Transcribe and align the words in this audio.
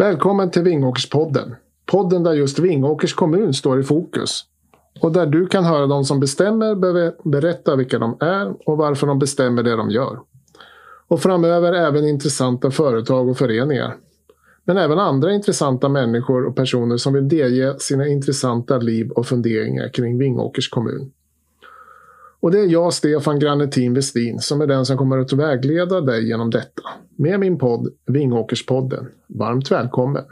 Välkommen 0.00 0.50
till 0.50 0.62
Vingåkerspodden. 0.62 1.54
Podden 1.86 2.22
där 2.22 2.32
just 2.32 2.58
Vingåkers 2.58 3.14
kommun 3.14 3.54
står 3.54 3.80
i 3.80 3.82
fokus. 3.82 4.44
Och 5.00 5.12
där 5.12 5.26
du 5.26 5.46
kan 5.46 5.64
höra 5.64 5.86
de 5.86 6.04
som 6.04 6.20
bestämmer 6.20 6.74
berätta 7.28 7.76
vilka 7.76 7.98
de 7.98 8.16
är 8.20 8.68
och 8.68 8.76
varför 8.76 9.06
de 9.06 9.18
bestämmer 9.18 9.62
det 9.62 9.76
de 9.76 9.90
gör. 9.90 10.18
Och 11.08 11.20
framöver 11.20 11.72
även 11.72 12.08
intressanta 12.08 12.70
företag 12.70 13.28
och 13.28 13.38
föreningar. 13.38 13.96
Men 14.64 14.76
även 14.76 14.98
andra 14.98 15.32
intressanta 15.32 15.88
människor 15.88 16.46
och 16.46 16.56
personer 16.56 16.96
som 16.96 17.12
vill 17.12 17.28
delge 17.28 17.74
sina 17.78 18.06
intressanta 18.06 18.78
liv 18.78 19.10
och 19.10 19.26
funderingar 19.26 19.88
kring 19.88 20.18
Vingåkers 20.18 20.68
kommun. 20.68 21.10
Och 22.42 22.50
det 22.50 22.60
är 22.60 22.66
jag, 22.66 22.92
Stefan 22.92 23.38
Granetin 23.38 23.94
Westin, 23.94 24.38
som 24.38 24.60
är 24.60 24.66
den 24.66 24.86
som 24.86 24.96
kommer 24.96 25.18
att 25.18 25.32
vägleda 25.32 26.00
dig 26.00 26.28
genom 26.28 26.50
detta. 26.50 26.82
Med 27.16 27.40
min 27.40 27.58
podd 27.58 27.88
Vingåkerspodden. 28.06 29.08
Varmt 29.26 29.70
välkommen! 29.70 30.24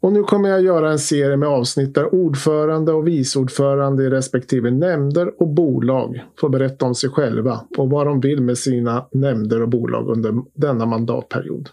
Och 0.00 0.12
nu 0.12 0.22
kommer 0.22 0.48
jag 0.48 0.62
göra 0.62 0.90
en 0.90 0.98
serie 0.98 1.36
med 1.36 1.48
avsnitt 1.48 1.94
där 1.94 2.14
ordförande 2.14 2.92
och 2.92 3.08
viceordförande 3.08 4.04
i 4.04 4.10
respektive 4.10 4.70
nämnder 4.70 5.42
och 5.42 5.48
bolag 5.48 6.24
får 6.40 6.48
berätta 6.48 6.86
om 6.86 6.94
sig 6.94 7.10
själva 7.10 7.60
och 7.78 7.90
vad 7.90 8.06
de 8.06 8.20
vill 8.20 8.42
med 8.42 8.58
sina 8.58 9.06
nämnder 9.12 9.62
och 9.62 9.68
bolag 9.68 10.08
under 10.08 10.34
denna 10.54 10.86
mandatperiod. 10.86 11.68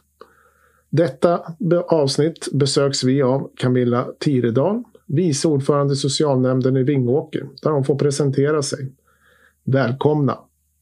Detta 0.93 1.55
avsnitt 1.89 2.47
besöks 2.53 3.03
vi 3.03 3.21
av 3.21 3.51
Camilla 3.55 4.07
Tiredal, 4.19 4.83
vice 5.05 5.47
ordförande 5.47 5.93
i 5.93 5.95
socialnämnden 5.95 6.77
i 6.77 6.83
Vingåker, 6.83 7.47
där 7.61 7.71
hon 7.71 7.85
får 7.85 7.95
presentera 7.95 8.61
sig. 8.61 8.91
Välkomna! 9.63 10.37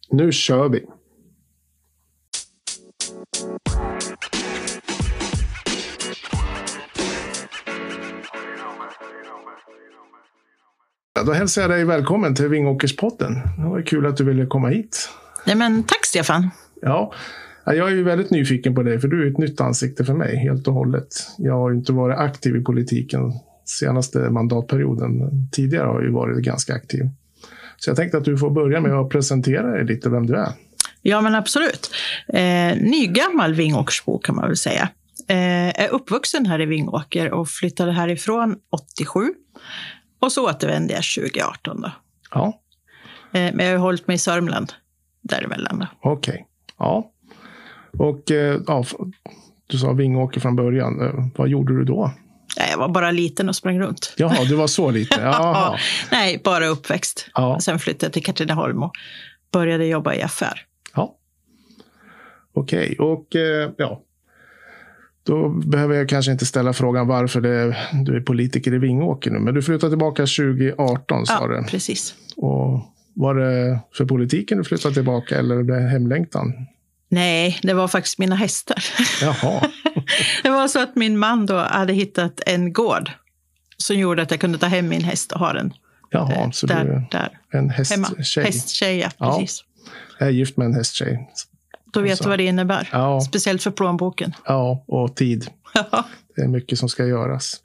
Nu 0.09 0.31
kör 0.31 0.69
vi! 0.69 0.85
Då 11.25 11.31
hälsar 11.31 11.61
jag 11.61 11.71
dig 11.71 11.85
välkommen 11.85 12.35
till 12.35 12.47
Vingåkerspodden. 12.47 13.33
Det 13.57 13.69
var 13.69 13.81
kul 13.81 14.05
att 14.05 14.17
du 14.17 14.23
ville 14.23 14.45
komma 14.45 14.67
hit. 14.67 15.09
Ja, 15.45 15.55
men 15.55 15.83
tack 15.83 16.05
Stefan. 16.05 16.49
Ja, 16.81 17.13
jag 17.73 17.91
är 17.91 17.95
ju 17.95 18.03
väldigt 18.03 18.31
nyfiken 18.31 18.75
på 18.75 18.83
dig, 18.83 18.99
för 18.99 19.07
du 19.07 19.23
är 19.27 19.31
ett 19.31 19.37
nytt 19.37 19.61
ansikte 19.61 20.05
för 20.05 20.13
mig 20.13 20.37
helt 20.37 20.67
och 20.67 20.73
hållet. 20.73 21.07
Jag 21.37 21.53
har 21.53 21.71
inte 21.71 21.93
varit 21.93 22.17
aktiv 22.17 22.55
i 22.55 22.63
politiken 22.63 23.33
senaste 23.65 24.19
mandatperioden. 24.19 25.29
Tidigare 25.51 25.87
har 25.87 25.93
jag 25.93 26.03
ju 26.03 26.11
varit 26.11 26.43
ganska 26.43 26.73
aktiv. 26.73 27.09
Så 27.77 27.89
jag 27.89 27.97
tänkte 27.97 28.17
att 28.17 28.25
du 28.25 28.37
får 28.37 28.49
börja 28.49 28.81
med 28.81 28.93
att 28.93 29.09
presentera 29.09 29.71
dig 29.71 29.85
lite, 29.85 30.09
vem 30.09 30.25
du 30.25 30.35
är. 30.35 30.49
Ja, 31.01 31.21
men 31.21 31.35
absolut. 31.35 31.91
Eh, 32.27 32.77
nygammal 32.77 33.53
Vingåkersbo 33.53 34.19
kan 34.19 34.35
man 34.35 34.47
väl 34.47 34.57
säga. 34.57 34.89
Eh, 35.27 35.81
är 35.83 35.89
uppvuxen 35.91 36.45
här 36.45 36.61
i 36.61 36.65
Vingåker 36.65 37.31
och 37.31 37.49
flyttade 37.49 37.91
härifrån 37.91 38.55
87. 38.97 39.33
Och 40.21 40.31
så 40.31 40.49
återvände 40.49 40.93
jag 40.93 41.03
2018. 41.03 41.81
Då. 41.81 41.91
Ja. 42.31 42.61
Eh, 43.33 43.53
men 43.53 43.65
jag 43.65 43.71
har 43.71 43.77
hållit 43.77 44.07
mig 44.07 44.15
i 44.15 44.17
Sörmland 44.17 44.73
däremellan. 45.21 45.85
Okej. 46.01 46.33
Okay. 46.33 46.45
Ja. 46.77 47.11
Och 47.97 48.31
eh, 48.31 48.61
ja, 48.67 48.85
du 49.67 49.77
sa 49.77 49.93
Vingåker 49.93 50.39
från 50.39 50.55
början. 50.55 51.01
Eh, 51.01 51.25
vad 51.35 51.49
gjorde 51.49 51.77
du 51.77 51.83
då? 51.83 52.11
Jag 52.71 52.77
var 52.77 52.89
bara 52.89 53.11
liten 53.11 53.49
och 53.49 53.55
sprang 53.55 53.79
runt. 53.79 54.13
Jaha, 54.17 54.43
du 54.43 54.55
var 54.55 54.67
så 54.67 54.91
liten? 54.91 55.19
ja, 55.23 55.77
nej, 56.11 56.41
bara 56.43 56.67
uppväxt. 56.67 57.29
Ja. 57.33 57.59
Sen 57.59 57.79
flyttade 57.79 58.05
jag 58.05 58.13
till 58.13 58.23
Katrineholm 58.23 58.83
och 58.83 58.91
började 59.51 59.85
jobba 59.85 60.13
i 60.13 60.21
affär. 60.21 60.65
Ja. 60.95 61.15
Okej, 62.53 62.95
okay. 62.99 63.07
och 63.07 63.35
eh, 63.35 63.71
ja. 63.77 64.01
Då 65.23 65.49
behöver 65.49 65.95
jag 65.95 66.09
kanske 66.09 66.31
inte 66.31 66.45
ställa 66.45 66.73
frågan 66.73 67.07
varför 67.07 67.41
det, 67.41 67.77
du 68.05 68.15
är 68.15 68.21
politiker 68.21 68.73
i 68.73 68.77
Vingåker 68.77 69.31
nu. 69.31 69.39
Men 69.39 69.53
du 69.53 69.61
flyttade 69.61 69.91
tillbaka 69.91 70.21
2018 70.21 71.25
sa 71.25 71.33
ja, 71.41 71.47
du. 71.47 71.63
precis. 71.67 72.15
Och 72.35 72.81
var 73.13 73.35
det 73.35 73.79
för 73.93 74.05
politiken 74.05 74.57
du 74.57 74.63
flyttade 74.63 74.93
tillbaka 74.93 75.39
eller 75.39 75.63
blev 75.63 75.79
hemlängtan? 75.79 76.53
Nej, 77.09 77.59
det 77.61 77.73
var 77.73 77.87
faktiskt 77.87 78.19
mina 78.19 78.35
hästar. 78.35 78.83
Jaha. 79.21 79.69
det 80.43 80.49
var 80.49 80.67
så 80.67 80.79
att 80.79 80.95
min 80.95 81.17
man 81.17 81.45
då 81.45 81.57
hade 81.57 81.93
hittat 81.93 82.41
en 82.45 82.73
gård 82.73 83.11
som 83.77 83.99
gjorde 83.99 84.21
att 84.21 84.31
jag 84.31 84.39
kunde 84.39 84.57
ta 84.57 84.65
hem 84.65 84.87
min 84.87 85.03
häst 85.03 85.31
och 85.31 85.39
ha 85.39 85.53
den 85.53 85.73
Jaha, 86.09 86.33
eh, 86.33 86.51
så 86.51 86.67
där, 86.67 86.83
du 86.85 86.91
är 86.91 87.07
där. 87.11 87.39
en 87.51 87.69
hästtjej? 87.69 88.43
Hästtjej, 88.43 88.99
ja, 88.99 89.09
precis. 89.19 89.63
Ja. 89.85 89.91
Jag 90.19 90.27
är 90.27 90.31
gift 90.31 90.57
med 90.57 90.65
en 90.65 90.73
hästtjej. 90.73 91.29
Då 91.93 92.01
vet 92.01 92.23
du 92.23 92.29
vad 92.29 92.39
det 92.39 92.43
innebär. 92.43 92.89
Ja. 92.91 93.21
Speciellt 93.21 93.63
för 93.63 93.71
plånboken. 93.71 94.33
Ja, 94.45 94.83
och 94.87 95.15
tid. 95.15 95.47
det 96.35 96.41
är 96.41 96.47
mycket 96.47 96.79
som 96.79 96.89
ska 96.89 97.05
göras. 97.05 97.61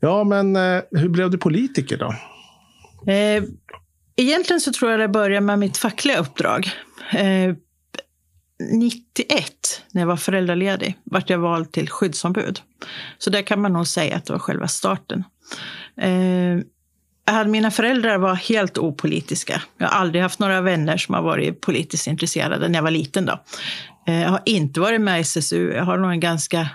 Ja, 0.00 0.24
men 0.24 0.56
eh, 0.56 0.82
hur 0.90 1.08
blev 1.08 1.30
du 1.30 1.38
politiker 1.38 1.98
då? 1.98 2.14
Eh, 3.12 3.42
egentligen 4.16 4.60
så 4.60 4.72
tror 4.72 4.90
jag 4.90 5.00
det 5.00 5.08
började 5.08 5.46
med 5.46 5.58
mitt 5.58 5.76
fackliga 5.76 6.18
uppdrag. 6.18 6.70
Eh, 7.12 7.54
91, 8.60 9.82
när 9.92 10.02
jag 10.02 10.06
var 10.06 10.16
föräldraledig, 10.16 10.98
vart 11.04 11.30
jag 11.30 11.38
vald 11.38 11.72
till 11.72 11.90
skyddsombud. 11.90 12.60
Så 13.18 13.30
där 13.30 13.42
kan 13.42 13.60
man 13.60 13.72
nog 13.72 13.86
säga 13.86 14.16
att 14.16 14.26
det 14.26 14.32
var 14.32 14.40
själva 14.40 14.68
starten. 14.68 15.24
Eh, 15.96 17.46
mina 17.46 17.70
föräldrar 17.70 18.18
var 18.18 18.34
helt 18.34 18.78
opolitiska. 18.78 19.62
Jag 19.78 19.88
har 19.88 20.00
aldrig 20.00 20.22
haft 20.22 20.38
några 20.38 20.60
vänner 20.60 20.96
som 20.96 21.14
har 21.14 21.22
varit 21.22 21.60
politiskt 21.60 22.06
intresserade 22.06 22.68
när 22.68 22.78
jag 22.78 22.82
var 22.82 22.90
liten. 22.90 23.26
Då. 23.26 23.40
Eh, 24.06 24.20
jag 24.20 24.28
har 24.28 24.42
inte 24.44 24.80
varit 24.80 25.00
med 25.00 25.18
i 25.18 25.20
SSU. 25.20 25.72
Jag 25.72 25.84
har 25.84 25.98
nog 25.98 26.10
en 26.10 26.20
ganska 26.20 26.68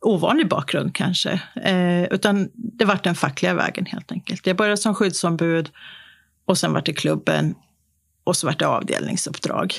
ovanlig 0.00 0.48
bakgrund 0.48 0.94
kanske. 0.94 1.40
Eh, 1.62 2.04
utan 2.04 2.50
det 2.54 2.84
var 2.84 2.98
den 3.02 3.14
fackliga 3.14 3.54
vägen 3.54 3.86
helt 3.86 4.12
enkelt. 4.12 4.46
Jag 4.46 4.56
började 4.56 4.76
som 4.76 4.94
skyddsombud 4.94 5.70
och 6.46 6.58
sen 6.58 6.72
var 6.72 6.82
det 6.84 6.92
klubben 6.92 7.54
och 8.24 8.36
så 8.36 8.46
var 8.46 8.54
det 8.58 8.66
avdelningsuppdrag. 8.66 9.74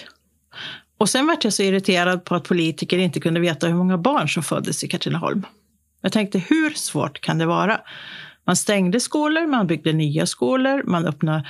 Och 1.06 1.10
sen 1.10 1.28
var 1.28 1.38
jag 1.42 1.54
så 1.54 1.64
irriterad 1.64 2.26
på 2.26 2.36
att 2.36 2.44
politiker 2.44 2.98
inte 2.98 3.20
kunde 3.20 3.40
veta 3.40 3.68
hur 3.68 3.76
många 3.76 3.98
barn 3.98 4.30
som 4.30 4.44
föddes 4.44 4.84
i 4.84 4.88
Katrineholm. 4.88 5.46
Jag 6.02 6.12
tänkte, 6.12 6.40
hur 6.40 6.70
svårt 6.70 7.22
kan 7.22 7.38
det 7.38 7.46
vara? 7.46 7.82
Man 8.46 8.56
stängde 8.56 9.00
skolor, 9.00 9.48
man 9.48 9.68
byggde 9.68 9.94
nya 9.94 10.26
skolor, 10.26 10.84
man 10.86 11.06
öppnade 11.06 11.48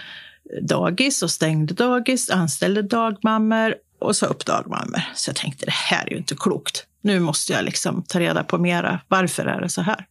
dagis 0.62 1.24
och 1.24 1.32
stängde 1.32 1.74
dagis, 1.74 2.30
anställde 2.30 2.82
dagmammor 2.82 3.76
och 4.00 4.16
sa 4.16 4.26
upp 4.26 4.46
dagmammor. 4.46 5.02
Så 5.14 5.30
jag 5.30 5.36
tänkte, 5.36 5.66
det 5.66 5.72
här 5.72 6.06
är 6.06 6.12
ju 6.12 6.18
inte 6.18 6.36
klokt. 6.36 6.86
Nu 7.02 7.20
måste 7.20 7.54
jag 7.54 7.66
liksom 7.66 8.04
ta 8.04 8.20
reda 8.20 8.44
på 8.44 8.58
mera. 8.58 9.00
Varför 9.08 9.46
är 9.46 9.62
det 9.62 9.70
så 9.70 9.82
här? 9.82 10.06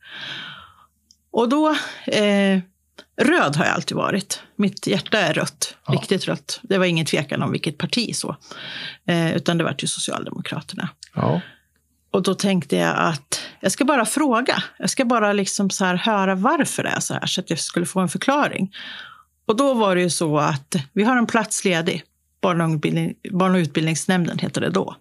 Och 1.32 1.48
då 1.48 1.70
eh, 2.06 2.58
Röd 3.22 3.56
har 3.56 3.64
jag 3.64 3.74
alltid 3.74 3.96
varit. 3.96 4.42
Mitt 4.56 4.86
hjärta 4.86 5.18
är 5.18 5.34
rött, 5.34 5.76
ja. 5.86 5.92
riktigt 5.92 6.28
rött. 6.28 6.60
Det 6.62 6.78
var 6.78 6.86
ingen 6.86 7.06
tvekan 7.06 7.42
om 7.42 7.52
vilket 7.52 7.78
parti 7.78 8.16
så. 8.16 8.36
Eh, 9.06 9.36
utan 9.36 9.58
det 9.58 9.64
var 9.64 9.76
ju 9.78 9.86
Socialdemokraterna. 9.86 10.88
Ja. 11.14 11.40
Och 12.10 12.22
då 12.22 12.34
tänkte 12.34 12.76
jag 12.76 12.96
att 12.98 13.42
jag 13.60 13.72
ska 13.72 13.84
bara 13.84 14.04
fråga. 14.04 14.62
Jag 14.78 14.90
ska 14.90 15.04
bara 15.04 15.32
liksom 15.32 15.70
så 15.70 15.84
här 15.84 15.94
höra 15.94 16.34
varför 16.34 16.82
det 16.82 16.88
är 16.88 17.00
så 17.00 17.14
här, 17.14 17.26
så 17.26 17.40
att 17.40 17.50
jag 17.50 17.58
skulle 17.58 17.86
få 17.86 18.00
en 18.00 18.08
förklaring. 18.08 18.74
Och 19.46 19.56
då 19.56 19.74
var 19.74 19.96
det 19.96 20.02
ju 20.02 20.10
så 20.10 20.38
att 20.38 20.76
vi 20.92 21.04
har 21.04 21.16
en 21.16 21.26
plats 21.26 21.64
ledig. 21.64 22.02
Barn 22.40 22.60
och, 22.60 22.80
barn 23.32 23.54
och 23.54 23.58
utbildningsnämnden 23.58 24.38
heter 24.38 24.60
det 24.60 24.70
då. 24.70 24.96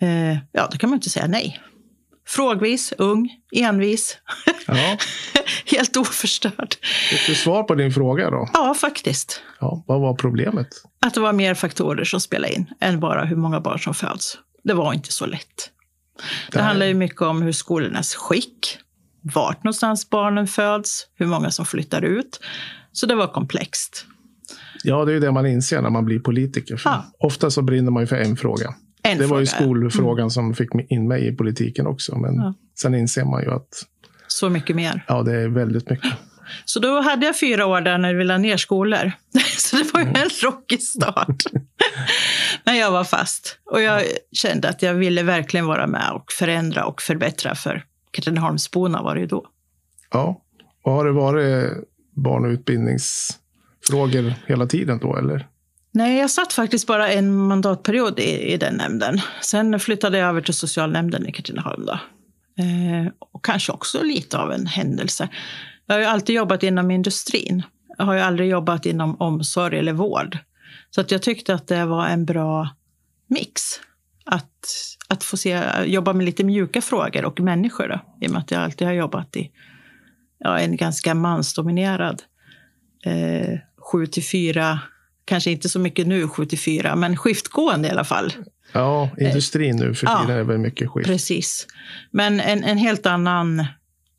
Eh, 0.00 0.38
ja, 0.52 0.68
då 0.72 0.78
kan 0.78 0.90
man 0.90 0.96
inte 0.96 1.10
säga 1.10 1.26
nej. 1.26 1.60
Frågvis, 2.34 2.92
ung, 2.98 3.30
envis. 3.56 4.18
Ja. 4.66 4.98
Helt 5.76 5.96
oförstörd. 5.96 6.74
Fick 7.10 7.26
du 7.26 7.34
svar 7.34 7.62
på 7.62 7.74
din 7.74 7.92
fråga 7.92 8.30
då? 8.30 8.48
Ja, 8.52 8.74
faktiskt. 8.74 9.42
Ja, 9.60 9.84
vad 9.86 10.00
var 10.00 10.14
problemet? 10.14 10.68
Att 11.06 11.14
det 11.14 11.20
var 11.20 11.32
mer 11.32 11.54
faktorer 11.54 12.04
som 12.04 12.20
spelade 12.20 12.54
in 12.54 12.66
än 12.80 13.00
bara 13.00 13.24
hur 13.24 13.36
många 13.36 13.60
barn 13.60 13.78
som 13.78 13.94
föds. 13.94 14.38
Det 14.64 14.74
var 14.74 14.92
inte 14.92 15.12
så 15.12 15.26
lätt. 15.26 15.70
Det, 16.50 16.58
det 16.58 16.62
handlar 16.62 16.86
ju 16.86 16.94
mycket 16.94 17.22
om 17.22 17.42
hur 17.42 17.52
skolornas 17.52 18.14
skick, 18.14 18.78
vart 19.34 19.64
någonstans 19.64 20.10
barnen 20.10 20.46
föds, 20.46 21.06
hur 21.14 21.26
många 21.26 21.50
som 21.50 21.66
flyttar 21.66 22.02
ut. 22.02 22.40
Så 22.92 23.06
det 23.06 23.14
var 23.14 23.26
komplext. 23.26 24.06
Ja, 24.84 25.04
det 25.04 25.12
är 25.12 25.14
ju 25.14 25.20
det 25.20 25.32
man 25.32 25.46
inser 25.46 25.82
när 25.82 25.90
man 25.90 26.04
blir 26.04 26.18
politiker. 26.20 26.82
Ja. 26.84 27.04
Ofta 27.18 27.50
så 27.50 27.62
brinner 27.62 27.90
man 27.90 28.02
ju 28.02 28.06
för 28.06 28.16
en 28.16 28.36
fråga. 28.36 28.74
En 29.02 29.18
det 29.18 29.26
var 29.26 29.40
ju 29.40 29.46
skolfrågan 29.46 30.22
mm. 30.22 30.30
som 30.30 30.54
fick 30.54 30.68
in 30.88 31.08
mig 31.08 31.26
i 31.26 31.32
politiken 31.32 31.86
också. 31.86 32.18
Men 32.18 32.34
ja. 32.36 32.54
sen 32.78 32.94
inser 32.94 33.24
man 33.24 33.42
ju 33.42 33.50
att... 33.50 33.86
Så 34.26 34.50
mycket 34.50 34.76
mer. 34.76 35.04
Ja, 35.08 35.22
det 35.22 35.36
är 35.36 35.48
väldigt 35.48 35.90
mycket. 35.90 36.12
Så 36.64 36.80
då 36.80 37.00
hade 37.00 37.26
jag 37.26 37.38
fyra 37.38 37.66
år 37.66 37.80
där 37.80 37.98
när 37.98 38.14
vi 38.14 38.24
la 38.24 38.38
ner 38.38 38.56
skolor. 38.56 39.12
Så 39.58 39.76
det 39.76 39.94
var 39.94 40.00
ju 40.00 40.06
en 40.06 40.30
rockig 40.42 40.82
start. 40.82 41.42
Men 42.64 42.76
jag 42.76 42.90
var 42.90 43.04
fast. 43.04 43.58
Och 43.64 43.82
jag 43.82 44.02
kände 44.32 44.68
att 44.68 44.82
jag 44.82 44.94
ville 44.94 45.22
verkligen 45.22 45.66
vara 45.66 45.86
med 45.86 46.10
och 46.12 46.32
förändra 46.32 46.84
och 46.84 47.02
förbättra 47.02 47.54
för 47.54 47.84
Katrineholmsborna 48.10 49.02
var 49.02 49.14
det 49.14 49.20
ju 49.20 49.26
då. 49.26 49.46
Ja. 50.10 50.42
Och 50.82 50.92
har 50.92 51.04
det 51.04 51.12
varit 51.12 51.72
barn 52.14 52.44
och 52.44 52.50
utbildnings 52.50 53.38
frågor 53.90 54.34
hela 54.46 54.66
tiden 54.66 54.98
då, 54.98 55.16
eller? 55.16 55.46
Nej, 55.94 56.18
jag 56.18 56.30
satt 56.30 56.52
faktiskt 56.52 56.86
bara 56.86 57.08
en 57.08 57.34
mandatperiod 57.36 58.20
i, 58.20 58.52
i 58.52 58.56
den 58.56 58.74
nämnden. 58.74 59.20
Sen 59.40 59.80
flyttade 59.80 60.18
jag 60.18 60.28
över 60.28 60.40
till 60.40 60.54
socialnämnden 60.54 61.26
i 61.26 61.32
Katrineholm. 61.32 61.86
Då. 61.86 61.92
Eh, 62.62 63.12
och 63.18 63.44
kanske 63.44 63.72
också 63.72 64.02
lite 64.02 64.38
av 64.38 64.52
en 64.52 64.66
händelse. 64.66 65.28
Jag 65.86 65.94
har 65.94 66.00
ju 66.00 66.06
alltid 66.06 66.36
jobbat 66.36 66.62
inom 66.62 66.90
industrin. 66.90 67.62
Jag 67.98 68.04
har 68.04 68.14
ju 68.14 68.20
aldrig 68.20 68.50
jobbat 68.50 68.86
inom 68.86 69.20
omsorg 69.20 69.78
eller 69.78 69.92
vård. 69.92 70.38
Så 70.90 71.00
att 71.00 71.10
jag 71.10 71.22
tyckte 71.22 71.54
att 71.54 71.66
det 71.66 71.84
var 71.84 72.06
en 72.06 72.24
bra 72.24 72.68
mix. 73.26 73.62
Att, 74.24 74.68
att 75.08 75.24
få 75.24 75.36
se, 75.36 75.62
jobba 75.84 76.12
med 76.12 76.26
lite 76.26 76.44
mjuka 76.44 76.80
frågor 76.80 77.24
och 77.24 77.40
människor. 77.40 77.88
Då, 77.88 78.00
I 78.20 78.28
och 78.28 78.32
med 78.32 78.40
att 78.40 78.50
jag 78.50 78.62
alltid 78.62 78.86
har 78.86 78.94
jobbat 78.94 79.36
i 79.36 79.50
ja, 80.38 80.58
en 80.58 80.76
ganska 80.76 81.14
mansdominerad 81.14 82.22
eh, 83.04 83.58
7 83.92 84.06
till 84.06 84.24
4, 84.24 84.80
kanske 85.24 85.50
inte 85.50 85.68
så 85.68 85.78
mycket 85.78 86.06
nu 86.06 86.28
7 86.28 86.46
till 86.46 86.58
4, 86.58 86.96
men 86.96 87.16
skiftgående 87.16 87.88
i 87.88 87.90
alla 87.90 88.04
fall. 88.04 88.32
Ja, 88.72 89.10
industrin 89.18 89.76
nu 89.76 89.94
för 89.94 90.06
tiden 90.06 90.28
ja, 90.28 90.34
är 90.34 90.42
väl 90.42 90.58
mycket 90.58 90.90
skift. 90.90 91.06
Precis. 91.06 91.66
Men 92.10 92.40
en, 92.40 92.64
en 92.64 92.78
helt 92.78 93.06
annan 93.06 93.66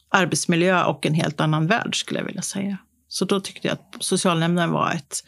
arbetsmiljö 0.10 0.84
och 0.84 1.06
en 1.06 1.14
helt 1.14 1.42
annan 1.42 1.68
värld 1.68 2.00
skulle 2.00 2.20
jag 2.20 2.26
vilja 2.26 2.42
säga. 2.42 2.78
Så 3.08 3.26
då 3.26 3.40
tyckte 3.40 3.68
jag 3.68 3.74
att 3.74 3.96
socialnämnden 4.00 4.72
var 4.72 4.92
ett, 4.92 5.24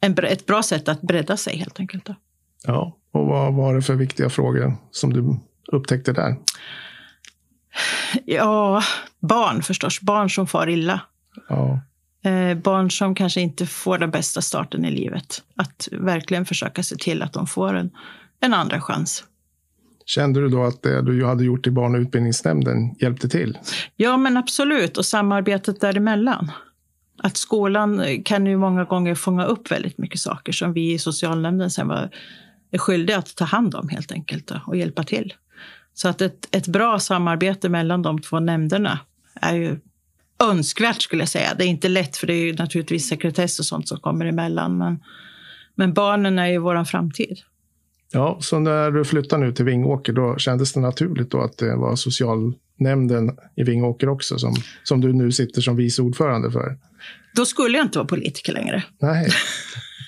en, 0.00 0.18
ett 0.24 0.46
bra 0.46 0.62
sätt 0.62 0.88
att 0.88 1.00
bredda 1.00 1.36
sig 1.36 1.56
helt 1.56 1.80
enkelt. 1.80 2.04
Då. 2.04 2.14
Ja, 2.66 2.96
och 3.12 3.26
vad 3.26 3.54
var 3.54 3.74
det 3.74 3.82
för 3.82 3.94
viktiga 3.94 4.30
frågor 4.30 4.76
som 4.90 5.12
du 5.12 5.40
upptäckte 5.72 6.12
där? 6.12 6.36
Ja, 8.24 8.82
barn 9.20 9.62
förstås. 9.62 10.00
Barn 10.00 10.30
som 10.30 10.46
far 10.46 10.68
illa. 10.68 11.00
Ja. 11.48 11.80
Eh, 12.24 12.54
barn 12.54 12.90
som 12.90 13.14
kanske 13.14 13.40
inte 13.40 13.66
får 13.66 13.98
den 13.98 14.10
bästa 14.10 14.42
starten 14.42 14.84
i 14.84 14.90
livet. 14.90 15.42
Att 15.56 15.88
verkligen 15.92 16.46
försöka 16.46 16.82
se 16.82 16.96
till 16.96 17.22
att 17.22 17.32
de 17.32 17.46
får 17.46 17.74
en, 17.74 17.90
en 18.40 18.54
andra 18.54 18.80
chans. 18.80 19.24
Kände 20.06 20.40
du 20.40 20.48
då 20.48 20.64
att 20.64 20.82
det 20.82 21.02
du 21.02 21.26
hade 21.26 21.44
gjort 21.44 21.66
i 21.66 21.70
barn 21.70 21.94
och 21.94 22.00
utbildningsnämnden 22.00 22.94
hjälpte 23.00 23.28
till? 23.28 23.58
Ja, 23.96 24.16
men 24.16 24.36
absolut. 24.36 24.96
Och 24.96 25.06
samarbetet 25.06 25.80
däremellan. 25.80 26.50
Att 27.22 27.36
skolan 27.36 28.04
kan 28.24 28.46
ju 28.46 28.56
många 28.56 28.84
gånger 28.84 29.14
fånga 29.14 29.44
upp 29.44 29.70
väldigt 29.70 29.98
mycket 29.98 30.20
saker 30.20 30.52
som 30.52 30.72
vi 30.72 30.92
i 30.92 30.98
socialnämnden 30.98 31.70
sen 31.70 31.88
var 31.88 32.10
skyldiga 32.78 33.18
att 33.18 33.36
ta 33.36 33.44
hand 33.44 33.74
om 33.74 33.88
helt 33.88 34.12
enkelt 34.12 34.52
och 34.66 34.76
hjälpa 34.76 35.02
till. 35.02 35.34
Så 35.94 36.08
att 36.08 36.20
ett, 36.20 36.56
ett 36.56 36.66
bra 36.66 36.98
samarbete 36.98 37.68
mellan 37.68 38.02
de 38.02 38.20
två 38.20 38.40
nämnderna 38.40 38.98
är 39.40 39.54
ju 39.54 39.78
önskvärt 40.42 41.02
skulle 41.02 41.22
jag 41.22 41.28
säga. 41.28 41.54
Det 41.58 41.64
är 41.64 41.68
inte 41.68 41.88
lätt 41.88 42.16
för 42.16 42.26
det 42.26 42.34
är 42.34 42.54
naturligtvis 42.54 43.08
sekretess 43.08 43.58
och 43.58 43.64
sånt 43.64 43.88
som 43.88 44.00
kommer 44.00 44.26
emellan. 44.26 44.78
Men, 44.78 45.02
men 45.74 45.94
barnen 45.94 46.38
är 46.38 46.46
ju 46.46 46.58
vår 46.58 46.84
framtid. 46.84 47.38
Ja, 48.12 48.38
så 48.40 48.58
när 48.58 48.90
du 48.90 49.04
flyttade 49.04 49.44
nu 49.46 49.52
till 49.52 49.64
Vingåker, 49.64 50.12
då 50.12 50.38
kändes 50.38 50.72
det 50.72 50.80
naturligt 50.80 51.30
då 51.30 51.40
att 51.40 51.58
det 51.58 51.76
var 51.76 51.96
socialnämnden 51.96 53.30
i 53.56 53.62
Vingåker 53.62 54.08
också 54.08 54.38
som, 54.38 54.54
som 54.82 55.00
du 55.00 55.12
nu 55.12 55.32
sitter 55.32 55.60
som 55.60 55.76
vice 55.76 56.02
ordförande 56.02 56.50
för? 56.50 56.78
Då 57.34 57.46
skulle 57.46 57.78
jag 57.78 57.86
inte 57.86 57.98
vara 57.98 58.08
politiker 58.08 58.52
längre. 58.52 58.84
Nej. 58.98 59.28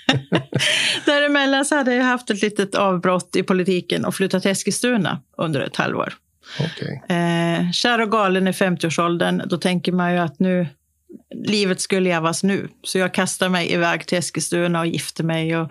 Däremellan 1.07 1.65
så 1.65 1.77
hade 1.77 1.95
jag 1.95 2.05
haft 2.05 2.31
ett 2.31 2.43
litet 2.43 2.75
avbrott 2.75 3.37
i 3.37 3.43
politiken 3.43 4.05
och 4.05 4.15
flyttat 4.15 4.43
till 4.43 4.51
Eskilstuna 4.51 5.21
under 5.39 5.61
ett 5.61 5.77
halvår. 5.77 6.15
Okay. 6.61 7.17
Eh, 7.17 7.71
kär 7.73 8.01
och 8.01 8.11
galen 8.11 8.49
i 8.49 8.51
50-årsåldern, 8.51 9.43
då 9.47 9.57
tänker 9.57 9.93
man 9.93 10.13
ju 10.13 10.19
att 10.19 10.41
nu, 10.41 10.67
livet 11.35 11.81
ska 11.81 11.99
levas 11.99 12.43
nu. 12.43 12.69
Så 12.83 12.99
jag 12.99 13.15
kastar 13.15 13.49
mig 13.49 13.73
iväg 13.73 14.07
till 14.07 14.19
Eskilstuna 14.19 14.81
och 14.81 14.87
gifter 14.87 15.25
mig 15.25 15.57
och, 15.57 15.71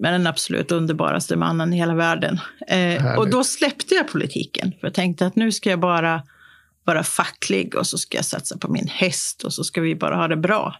med 0.00 0.12
den 0.12 0.26
absolut 0.26 0.72
underbaraste 0.72 1.36
mannen 1.36 1.72
i 1.72 1.76
hela 1.76 1.94
världen. 1.94 2.40
Eh, 2.68 3.14
och 3.18 3.30
då 3.30 3.44
släppte 3.44 3.94
jag 3.94 4.08
politiken, 4.08 4.72
för 4.80 4.86
jag 4.86 4.94
tänkte 4.94 5.26
att 5.26 5.36
nu 5.36 5.52
ska 5.52 5.70
jag 5.70 5.80
bara 5.80 6.22
vara 6.84 7.04
facklig 7.04 7.74
och 7.74 7.86
så 7.86 7.98
ska 7.98 8.18
jag 8.18 8.24
satsa 8.24 8.58
på 8.58 8.68
min 8.68 8.88
häst 8.88 9.42
och 9.42 9.52
så 9.52 9.64
ska 9.64 9.80
vi 9.80 9.94
bara 9.94 10.16
ha 10.16 10.28
det 10.28 10.36
bra. 10.36 10.76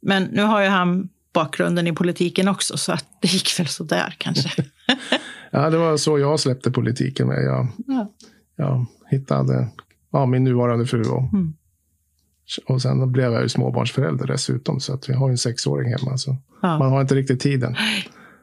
Men 0.00 0.22
nu 0.22 0.42
har 0.42 0.62
ju 0.62 0.68
han 0.68 1.08
bakgrunden 1.32 1.86
i 1.86 1.92
politiken 1.92 2.48
också, 2.48 2.76
så 2.76 2.92
att 2.92 3.04
det 3.20 3.28
gick 3.28 3.58
väl 3.58 3.68
sådär 3.68 4.14
kanske. 4.18 4.50
ja, 5.50 5.70
det 5.70 5.78
var 5.78 5.96
så 5.96 6.18
jag 6.18 6.40
släppte 6.40 6.70
politiken. 6.70 7.28
Med. 7.28 7.44
Jag, 7.44 7.68
ja. 7.86 8.12
jag 8.56 8.86
hittade 9.10 9.68
ja, 10.12 10.26
min 10.26 10.44
nuvarande 10.44 10.86
fru 10.86 11.02
och, 11.02 11.32
mm. 11.32 11.54
och 12.66 12.82
sen 12.82 13.12
blev 13.12 13.32
jag 13.32 13.42
ju 13.42 13.48
småbarnsförälder 13.48 14.26
dessutom, 14.26 14.80
så 14.80 14.94
att 14.94 15.08
vi 15.08 15.12
har 15.12 15.30
en 15.30 15.38
sexåring 15.38 15.90
hemma. 15.90 16.18
Så 16.18 16.36
ja. 16.62 16.78
Man 16.78 16.90
har 16.90 17.00
inte 17.00 17.14
riktigt 17.14 17.40
tiden. 17.40 17.76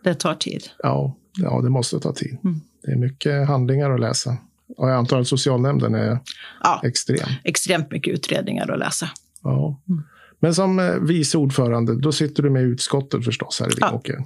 Det 0.03 0.13
tar 0.13 0.35
tid. 0.35 0.63
Ja, 0.83 1.15
ja 1.37 1.61
det 1.61 1.69
måste 1.69 1.99
ta 1.99 2.13
tid. 2.13 2.37
Mm. 2.43 2.61
Det 2.83 2.91
är 2.91 2.95
mycket 2.95 3.47
handlingar 3.47 3.91
att 3.91 3.99
läsa. 3.99 4.37
Och 4.77 4.89
jag 4.89 4.97
antar 4.97 5.19
att 5.19 5.27
socialnämnden 5.27 5.95
är 5.95 6.19
ja, 6.63 6.81
extrem. 6.83 7.29
Extremt 7.43 7.91
mycket 7.91 8.13
utredningar 8.13 8.71
att 8.71 8.79
läsa. 8.79 9.09
Ja. 9.43 9.81
Mm. 9.89 10.03
Men 10.39 10.53
som 10.55 10.79
eh, 10.79 10.95
vice 10.95 11.37
ordförande, 11.37 11.95
då 11.95 12.11
sitter 12.11 12.43
du 12.43 12.49
med 12.49 12.61
i 12.63 12.65
utskottet 12.65 13.25
förstås 13.25 13.59
här 13.59 13.67
i 13.67 13.75
Vingåker. 13.81 14.25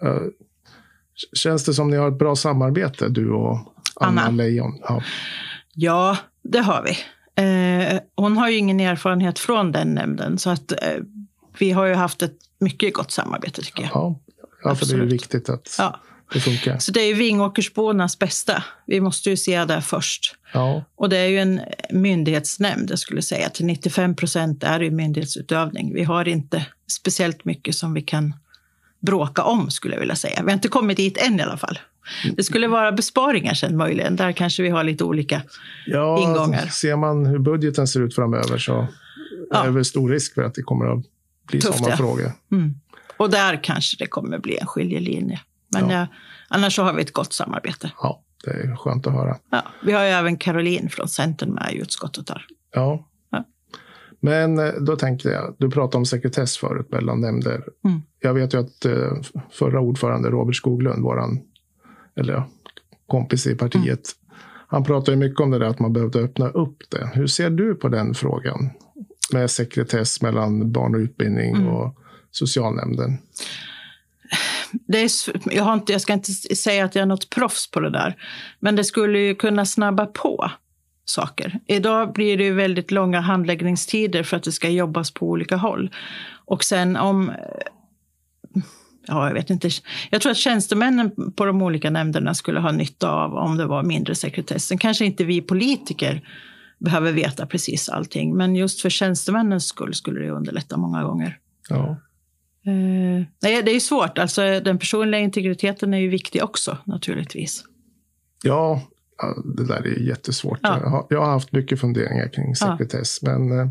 Ja. 0.00 0.20
Känns 1.32 1.64
det 1.64 1.74
som 1.74 1.90
ni 1.90 1.96
har 1.96 2.08
ett 2.08 2.18
bra 2.18 2.36
samarbete, 2.36 3.08
du 3.08 3.30
och 3.30 3.58
Anna, 3.94 4.22
Anna. 4.22 4.30
Leijon? 4.30 4.78
Ja. 4.82 5.02
ja, 5.74 6.16
det 6.42 6.60
har 6.60 6.82
vi. 6.82 6.98
Eh, 7.42 8.00
hon 8.16 8.36
har 8.36 8.48
ju 8.48 8.56
ingen 8.56 8.80
erfarenhet 8.80 9.38
från 9.38 9.72
den 9.72 9.94
nämnden, 9.94 10.38
så 10.38 10.50
att 10.50 10.72
eh, 10.72 10.78
vi 11.58 11.70
har 11.70 11.86
ju 11.86 11.94
haft 11.94 12.22
ett 12.22 12.36
mycket 12.60 12.94
gott 12.94 13.10
samarbete 13.10 13.62
tycker 13.62 13.82
jag. 13.82 13.90
Ja, 13.94 14.20
ja 14.64 14.74
för 14.74 14.86
det 14.86 14.92
är 14.92 14.98
ju 14.98 15.06
viktigt 15.06 15.48
att 15.48 15.76
ja 15.78 16.00
det 16.32 16.40
funkar. 16.40 16.78
Så 16.78 16.92
det 16.92 17.00
är 17.00 17.06
ju 17.06 17.14
Vingåkersbornas 17.14 18.18
bästa. 18.18 18.64
Vi 18.86 19.00
måste 19.00 19.30
ju 19.30 19.36
se 19.36 19.64
det 19.64 19.82
först. 19.82 20.34
Ja. 20.52 20.84
Och 20.96 21.08
det 21.08 21.16
är 21.16 21.26
ju 21.26 21.38
en 21.38 21.60
myndighetsnämnd, 21.90 22.90
jag 22.90 22.98
skulle 22.98 23.22
säga. 23.22 23.48
Till 23.48 23.66
95 23.66 24.16
procent 24.16 24.62
är 24.62 24.78
det 24.78 24.90
myndighetsutövning. 24.90 25.94
Vi 25.94 26.04
har 26.04 26.28
inte 26.28 26.66
speciellt 27.00 27.44
mycket 27.44 27.74
som 27.74 27.94
vi 27.94 28.02
kan 28.02 28.34
bråka 29.06 29.42
om, 29.42 29.70
skulle 29.70 29.94
jag 29.94 30.00
vilja 30.00 30.16
säga. 30.16 30.42
Vi 30.42 30.46
har 30.46 30.52
inte 30.52 30.68
kommit 30.68 30.96
dit 30.96 31.18
än 31.18 31.40
i 31.40 31.42
alla 31.42 31.56
fall. 31.56 31.78
Det 32.36 32.42
skulle 32.42 32.68
vara 32.68 32.92
besparingar 32.92 33.54
sen 33.54 33.76
möjligen. 33.76 34.16
Där 34.16 34.32
kanske 34.32 34.62
vi 34.62 34.68
har 34.68 34.84
lite 34.84 35.04
olika 35.04 35.42
ja, 35.86 36.18
ingångar. 36.20 36.66
Ser 36.66 36.96
man 36.96 37.26
hur 37.26 37.38
budgeten 37.38 37.86
ser 37.86 38.00
ut 38.00 38.14
framöver 38.14 38.58
så 38.58 38.86
ja. 39.50 39.62
är 39.62 39.66
det 39.66 39.72
väl 39.72 39.84
stor 39.84 40.10
risk 40.10 40.34
för 40.34 40.42
att 40.42 40.54
det 40.54 40.62
kommer 40.62 40.86
att 40.86 41.04
bli 41.46 41.60
Tufft, 41.60 41.78
sådana 41.78 41.92
ja. 41.92 41.96
frågor. 41.96 42.32
Mm. 42.52 42.74
Och 43.16 43.30
där 43.30 43.60
kanske 43.62 43.96
det 43.98 44.06
kommer 44.06 44.38
bli 44.38 44.58
en 44.58 44.66
skiljelinje. 44.66 45.40
Men 45.68 45.90
ja. 45.90 46.06
annars 46.48 46.76
så 46.76 46.82
har 46.82 46.92
vi 46.92 47.02
ett 47.02 47.12
gott 47.12 47.32
samarbete. 47.32 47.90
Ja, 48.02 48.22
det 48.44 48.50
är 48.50 48.76
skönt 48.76 49.06
att 49.06 49.12
höra. 49.12 49.36
Ja, 49.50 49.62
vi 49.82 49.92
har 49.92 50.02
ju 50.02 50.10
även 50.10 50.36
Caroline 50.36 50.88
från 50.88 51.08
Centern 51.08 51.54
med 51.54 51.72
i 51.72 51.76
utskottet. 51.76 52.26
Där. 52.26 52.46
Ja. 52.74 53.06
Men 54.20 54.58
eh, 54.58 54.72
då 54.80 54.96
tänkte 54.96 55.28
jag, 55.28 55.54
du 55.58 55.70
pratade 55.70 55.96
om 55.96 56.06
sekretess 56.06 56.56
förut 56.56 56.90
mellan 56.90 57.20
nämnder. 57.20 57.64
Mm. 57.84 58.02
Jag 58.20 58.34
vet 58.34 58.54
ju 58.54 58.58
att 58.58 58.84
eh, 58.84 59.12
förra 59.50 59.80
ordförande 59.80 60.30
Robert 60.30 60.56
Skoglund, 60.56 61.02
våran, 61.02 61.40
eller 62.16 62.42
kompis 63.06 63.46
i 63.46 63.54
partiet, 63.54 63.86
mm. 63.86 64.38
han 64.68 64.84
pratade 64.84 65.12
ju 65.12 65.18
mycket 65.18 65.40
om 65.40 65.50
det 65.50 65.58
där 65.58 65.66
att 65.66 65.78
man 65.78 65.92
behövde 65.92 66.18
öppna 66.18 66.48
upp 66.48 66.76
det. 66.90 67.10
Hur 67.14 67.26
ser 67.26 67.50
du 67.50 67.74
på 67.74 67.88
den 67.88 68.14
frågan? 68.14 68.70
Med 69.32 69.50
sekretess 69.50 70.22
mellan 70.22 70.72
barn 70.72 70.94
och 70.94 70.98
utbildning 70.98 71.54
mm. 71.54 71.68
och 71.68 71.96
socialnämnden? 72.30 73.18
det 74.72 74.98
är, 74.98 75.10
jag, 75.54 75.64
har 75.64 75.74
inte, 75.74 75.92
jag 75.92 76.00
ska 76.00 76.12
inte 76.12 76.32
säga 76.32 76.84
att 76.84 76.94
jag 76.94 77.02
är 77.02 77.06
något 77.06 77.30
proffs 77.30 77.70
på 77.70 77.80
det 77.80 77.90
där, 77.90 78.16
men 78.60 78.76
det 78.76 78.84
skulle 78.84 79.18
ju 79.18 79.34
kunna 79.34 79.66
snabba 79.66 80.06
på 80.06 80.50
saker. 81.08 81.60
Idag 81.66 82.12
blir 82.12 82.36
det 82.36 82.50
väldigt 82.50 82.90
långa 82.90 83.20
handläggningstider 83.20 84.22
för 84.22 84.36
att 84.36 84.42
det 84.42 84.52
ska 84.52 84.68
jobbas 84.68 85.10
på 85.10 85.28
olika 85.28 85.56
håll. 85.56 85.90
Och 86.44 86.64
sen 86.64 86.96
om... 86.96 87.32
Ja, 89.08 89.26
jag 89.26 89.34
vet 89.34 89.50
inte. 89.50 89.70
Jag 90.10 90.20
tror 90.20 90.32
att 90.32 90.38
tjänstemännen 90.38 91.32
på 91.36 91.44
de 91.44 91.62
olika 91.62 91.90
nämnderna 91.90 92.34
skulle 92.34 92.60
ha 92.60 92.72
nytta 92.72 93.10
av 93.10 93.34
om 93.34 93.56
det 93.56 93.66
var 93.66 93.82
mindre 93.82 94.14
sekretess. 94.14 94.64
Sen 94.64 94.78
kanske 94.78 95.04
inte 95.04 95.24
vi 95.24 95.40
politiker 95.40 96.28
behöver 96.78 97.12
veta 97.12 97.46
precis 97.46 97.88
allting, 97.88 98.36
men 98.36 98.56
just 98.56 98.80
för 98.80 98.90
tjänstemännens 98.90 99.66
skull 99.66 99.94
skulle 99.94 100.20
det 100.20 100.30
underlätta 100.30 100.76
många 100.76 101.04
gånger. 101.04 101.38
Ja. 101.68 101.96
Eh, 102.66 103.24
nej, 103.42 103.62
det 103.62 103.70
är 103.70 103.80
svårt. 103.80 104.18
Alltså, 104.18 104.60
den 104.60 104.78
personliga 104.78 105.20
integriteten 105.20 105.94
är 105.94 105.98
ju 105.98 106.08
viktig 106.08 106.44
också 106.44 106.78
naturligtvis. 106.84 107.64
Ja, 108.42 108.82
det 109.44 109.64
där 109.64 109.86
är 109.86 110.00
jättesvårt. 110.00 110.58
Ja. 110.62 110.80
Jag, 110.82 110.90
har, 110.90 111.06
jag, 111.10 111.20
har, 111.20 111.30
haft 111.30 111.52
mycket 111.52 111.80
funderingar 111.80 112.28
kring 112.28 112.56
sekretess, 112.56 113.18
ja. 113.22 113.38
men 113.38 113.60
eh, 113.60 113.68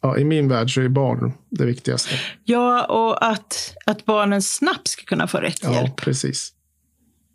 ja, 0.00 0.18
i 0.18 0.24
min 0.24 0.48
värld 0.48 0.74
så 0.74 0.80
är 0.80 0.88
barn 0.88 1.32
det 1.50 1.64
viktigaste. 1.64 2.14
Ja, 2.44 2.84
och 2.84 3.26
att, 3.26 3.76
att 3.86 4.04
barnen 4.04 4.42
snabbt 4.42 4.88
ska 4.88 5.04
kunna 5.04 5.26
få 5.26 5.38
rätt 5.38 5.60
ja, 5.62 5.72
hjälp. 5.72 5.96
Precis. 5.96 6.52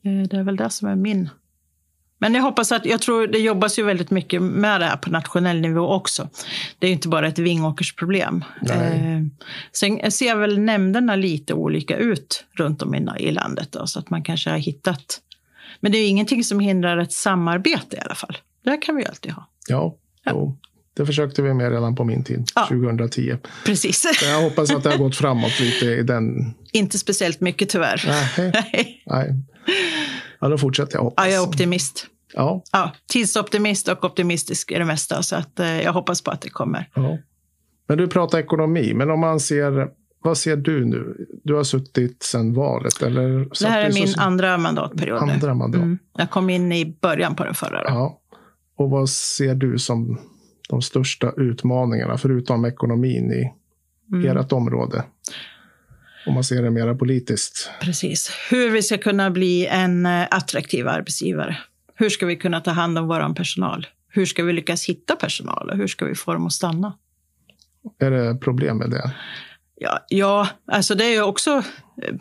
Eh, 0.06 0.28
det 0.30 0.38
är 0.38 0.44
väl 0.44 0.56
det 0.56 0.70
som 0.70 0.88
är 0.88 0.96
min 0.96 1.30
Men 2.20 2.34
jag 2.34 2.42
hoppas 2.42 2.72
att, 2.72 2.86
jag 2.86 3.02
tror 3.02 3.28
det 3.28 3.40
jobbas 3.40 3.80
ju 3.80 3.84
väldigt 3.84 4.12
mycket 4.12 4.42
med 4.42 4.82
det 4.82 4.86
här 4.86 4.98
på 4.98 5.10
nationell 5.10 5.62
nivå 5.62 5.88
också. 5.88 6.30
Det 6.80 6.86
är 6.86 6.90
ju 6.90 6.96
inte 6.96 7.08
bara 7.08 7.28
ett 7.28 7.40
Vingåkersproblem. 7.40 8.44
Eh, 8.70 9.22
sen 9.72 10.12
ser 10.12 10.36
väl 10.36 10.60
nämnderna 10.60 11.16
lite 11.16 11.54
olika 11.54 11.98
ut 11.98 12.46
runt 12.54 12.82
om 12.82 12.96
i, 12.96 13.08
i 13.20 13.32
landet 13.32 13.72
då, 13.72 13.88
så 13.88 14.00
att 14.00 14.10
man 14.10 14.24
kanske 14.24 14.50
har 14.50 14.58
hittat. 14.58 15.22
Men 15.80 15.92
det 15.92 15.98
är 15.98 16.02
ju 16.02 16.08
ingenting 16.08 16.44
som 16.44 16.60
hindrar 16.60 16.98
ett 16.98 17.12
samarbete 17.12 17.96
i 17.96 18.00
alla 18.00 18.16
fall. 18.16 18.38
Det 18.64 18.78
kan 18.78 18.96
vi 18.96 19.02
ju 19.02 19.08
alltid 19.08 19.32
ha. 19.32 19.50
Ja, 19.68 19.96
ja. 20.24 20.58
det 20.94 21.06
försökte 21.06 21.42
vi 21.42 21.54
med 21.54 21.72
redan 21.72 21.96
på 21.96 22.04
min 22.04 22.24
tid, 22.24 22.52
ja. 22.56 22.68
2010. 22.68 23.38
Precis. 23.66 24.20
Så 24.20 24.26
jag 24.26 24.42
hoppas 24.42 24.72
att 24.72 24.84
det 24.84 24.90
har 24.90 24.98
gått 24.98 25.16
framåt 25.16 25.60
lite 25.60 25.86
i 25.86 26.04
den. 26.04 26.54
Inte 26.72 26.98
speciellt 26.98 27.40
mycket 27.42 27.70
tyvärr. 27.70 28.02
Nej. 28.38 29.04
Nej. 29.06 29.36
Ja, 30.40 30.48
då 30.48 30.58
fortsätter 30.58 30.96
jag 30.96 31.04
hoppas. 31.04 31.26
Ja, 31.26 31.32
jag 31.32 31.44
är 31.44 31.48
optimist. 31.48 32.08
Ja. 32.34 32.64
ja. 32.72 32.92
Tidsoptimist 33.08 33.88
och 33.88 34.04
optimistisk 34.04 34.72
är 34.72 34.80
det 34.80 34.86
mesta, 34.86 35.24
så 35.24 35.36
att, 35.36 35.60
eh, 35.60 35.82
jag 35.82 35.94
hoppas 35.94 36.22
på 36.22 36.32
att 36.32 36.42
det 36.42 36.50
kommer. 36.50 36.90
Ja. 36.94 37.18
Men 37.88 37.98
du 37.98 38.08
pratar 38.08 38.40
ekonomi, 38.40 38.94
men 38.94 39.10
om 39.12 39.20
man 39.20 39.40
ser 39.40 39.88
vad 40.22 40.38
ser 40.38 40.56
du 40.56 40.86
nu? 40.86 41.28
Du 41.44 41.54
har 41.54 41.64
suttit 41.64 42.24
sedan 42.24 42.54
valet? 42.54 43.02
Eller 43.02 43.48
det 43.60 43.68
här 43.68 43.82
är 43.82 43.94
min 43.94 44.08
så... 44.08 44.22
andra 44.22 44.58
mandatperiod. 44.58 45.18
Andra 45.18 45.54
mandat. 45.54 45.82
Mm. 45.82 45.98
Jag 46.18 46.30
kom 46.30 46.50
in 46.50 46.72
i 46.72 46.86
början 47.02 47.36
på 47.36 47.44
den 47.44 47.54
förra. 47.54 47.84
Ja. 47.86 48.20
Och 48.76 48.90
vad 48.90 49.10
ser 49.10 49.56
du 49.56 49.80
som 49.80 50.20
de 50.70 50.82
största 50.82 51.34
utmaningarna, 51.38 52.18
förutom 52.18 52.66
ekonomin 52.66 53.32
i 53.32 53.54
mm. 54.12 54.38
ert 54.38 54.52
område? 54.52 55.04
Om 56.28 56.34
man 56.34 56.44
ser 56.44 56.64
det 56.64 56.70
mer 56.70 56.94
politiskt. 56.94 57.70
Precis. 57.82 58.32
Hur 58.50 58.70
vi 58.70 58.84
ska 58.84 58.98
kunna 58.98 59.32
bli 59.32 59.66
en 59.66 60.06
eh, 60.06 60.28
attraktiv 60.32 60.88
arbetsgivare. 60.88 61.58
Hur 61.96 62.10
ska 62.10 62.26
vi 62.26 62.36
kunna 62.36 62.62
ta 62.62 62.72
hand 62.72 62.98
om 62.98 63.08
vår 63.08 63.34
personal? 63.34 63.88
Hur 64.10 64.26
ska 64.26 64.44
vi 64.44 64.54
lyckas 64.54 64.86
hitta 64.86 65.16
personal 65.16 65.70
och 65.70 65.78
hur 65.78 65.88
ska 65.88 66.06
vi 66.06 66.16
få 66.16 66.34
dem 66.34 66.46
att 66.46 66.54
stanna? 66.54 66.94
Är 68.00 68.12
det 68.12 68.36
problem 68.36 68.78
med 68.78 68.90
det? 68.90 69.16
Ja, 69.80 70.06
ja 70.10 70.48
alltså 70.72 70.96
det 70.96 71.06
är 71.06 71.12
ju 71.12 71.22
också... 71.22 71.64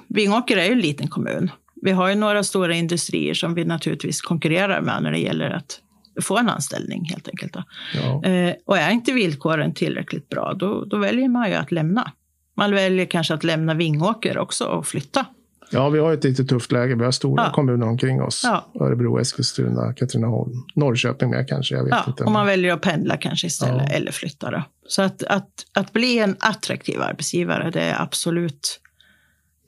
Vingåker 0.08 0.56
är 0.56 0.64
ju 0.64 0.72
en 0.72 0.80
liten 0.80 1.08
kommun. 1.08 1.50
Vi 1.82 1.90
har 1.90 2.08
ju 2.08 2.14
några 2.14 2.44
stora 2.44 2.74
industrier 2.74 3.34
som 3.34 3.54
vi 3.54 3.64
naturligtvis 3.64 4.20
konkurrerar 4.20 4.80
med 4.80 5.02
när 5.02 5.12
det 5.12 5.18
gäller 5.18 5.50
att 5.50 5.80
få 6.22 6.38
en 6.38 6.48
anställning 6.48 7.04
helt 7.04 7.28
enkelt. 7.28 7.56
Ja. 7.94 8.24
Eh, 8.24 8.54
och 8.66 8.78
är 8.78 8.90
inte 8.90 9.12
villkoren 9.12 9.74
tillräckligt 9.74 10.28
bra, 10.28 10.54
då, 10.54 10.84
då 10.84 10.96
väljer 10.96 11.28
man 11.28 11.48
ju 11.48 11.54
att 11.54 11.72
lämna. 11.72 12.12
Man 12.56 12.74
väljer 12.74 13.06
kanske 13.06 13.34
att 13.34 13.44
lämna 13.44 13.74
Vingåker 13.74 14.38
också 14.38 14.64
och 14.64 14.86
flytta. 14.86 15.26
Ja, 15.70 15.88
vi 15.88 15.98
har 15.98 16.12
ett 16.12 16.24
lite 16.24 16.44
tufft 16.44 16.72
läge. 16.72 16.94
Vi 16.94 17.04
har 17.04 17.10
stora 17.10 17.44
ja. 17.44 17.52
kommuner 17.52 17.86
omkring 17.86 18.22
oss. 18.22 18.42
Ja. 18.44 18.84
Örebro, 18.84 19.18
Eskilstuna, 19.18 19.92
Katrineholm, 19.92 20.52
Norrköping 20.74 21.30
med 21.30 21.48
kanske. 21.48 21.74
Jag 21.74 21.84
vet 21.84 21.92
ja, 21.92 22.04
inte. 22.06 22.24
Och 22.24 22.32
man 22.32 22.46
väljer 22.46 22.74
att 22.74 22.80
pendla 22.80 23.16
kanske 23.16 23.46
istället 23.46 23.92
eller 23.92 24.12
flytta. 24.12 24.50
Då. 24.50 24.62
Så 24.86 25.02
att, 25.02 25.22
att, 25.22 25.50
att 25.74 25.92
bli 25.92 26.18
en 26.18 26.36
attraktiv 26.40 27.00
arbetsgivare, 27.02 27.70
det 27.70 27.82
är 27.82 28.02
absolut 28.02 28.80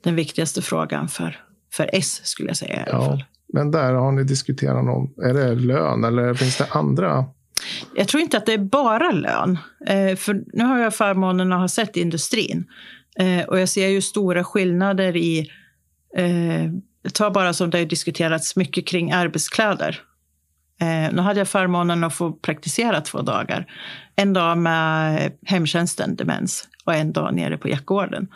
den 0.03 0.15
viktigaste 0.15 0.61
frågan 0.61 1.07
för, 1.07 1.39
för 1.73 1.89
S 1.93 2.21
skulle 2.23 2.49
jag 2.49 2.57
säga 2.57 2.85
i 2.87 2.89
alla 2.89 3.05
fall. 3.05 3.23
Men 3.53 3.71
där 3.71 3.93
har 3.93 4.11
ni 4.11 4.23
diskuterat 4.23 4.85
någon, 4.85 5.09
är 5.23 5.33
det 5.33 5.55
lön 5.55 6.03
eller 6.03 6.33
finns 6.33 6.57
det 6.57 6.67
andra 6.71 7.25
jag 7.95 8.07
tror 8.07 8.21
inte 8.21 8.37
att 8.37 8.45
det 8.45 8.53
är 8.53 8.57
bara 8.57 9.11
lön. 9.11 9.57
Eh, 9.87 10.15
för 10.15 10.43
nu 10.53 10.63
har 10.63 10.79
jag 10.79 10.95
förmånen 10.95 11.53
att 11.53 11.59
ha 11.59 11.67
sett 11.67 11.97
industrin. 11.97 12.65
Eh, 13.19 13.47
och 13.47 13.59
jag 13.59 13.69
ser 13.69 13.87
ju 13.87 14.01
stora 14.01 14.43
skillnader 14.43 15.15
i... 15.15 15.51
Eh, 16.17 16.71
ta 17.13 17.31
bara 17.31 17.53
som 17.53 17.69
det 17.69 17.77
har 17.77 17.85
diskuterats 17.85 18.55
mycket 18.55 18.87
kring 18.87 19.11
arbetskläder. 19.11 20.01
Eh, 20.81 21.13
nu 21.13 21.21
hade 21.21 21.39
jag 21.39 21.47
förmånen 21.47 22.03
att 22.03 22.13
få 22.13 22.31
praktisera 22.31 23.01
två 23.01 23.21
dagar. 23.21 23.65
En 24.15 24.33
dag 24.33 24.57
med 24.57 25.31
hemtjänsten, 25.45 26.15
demens, 26.15 26.67
och 26.85 26.95
en 26.95 27.13
dag 27.13 27.35
nere 27.35 27.57
på 27.57 27.69
Jackgården. 27.69 28.27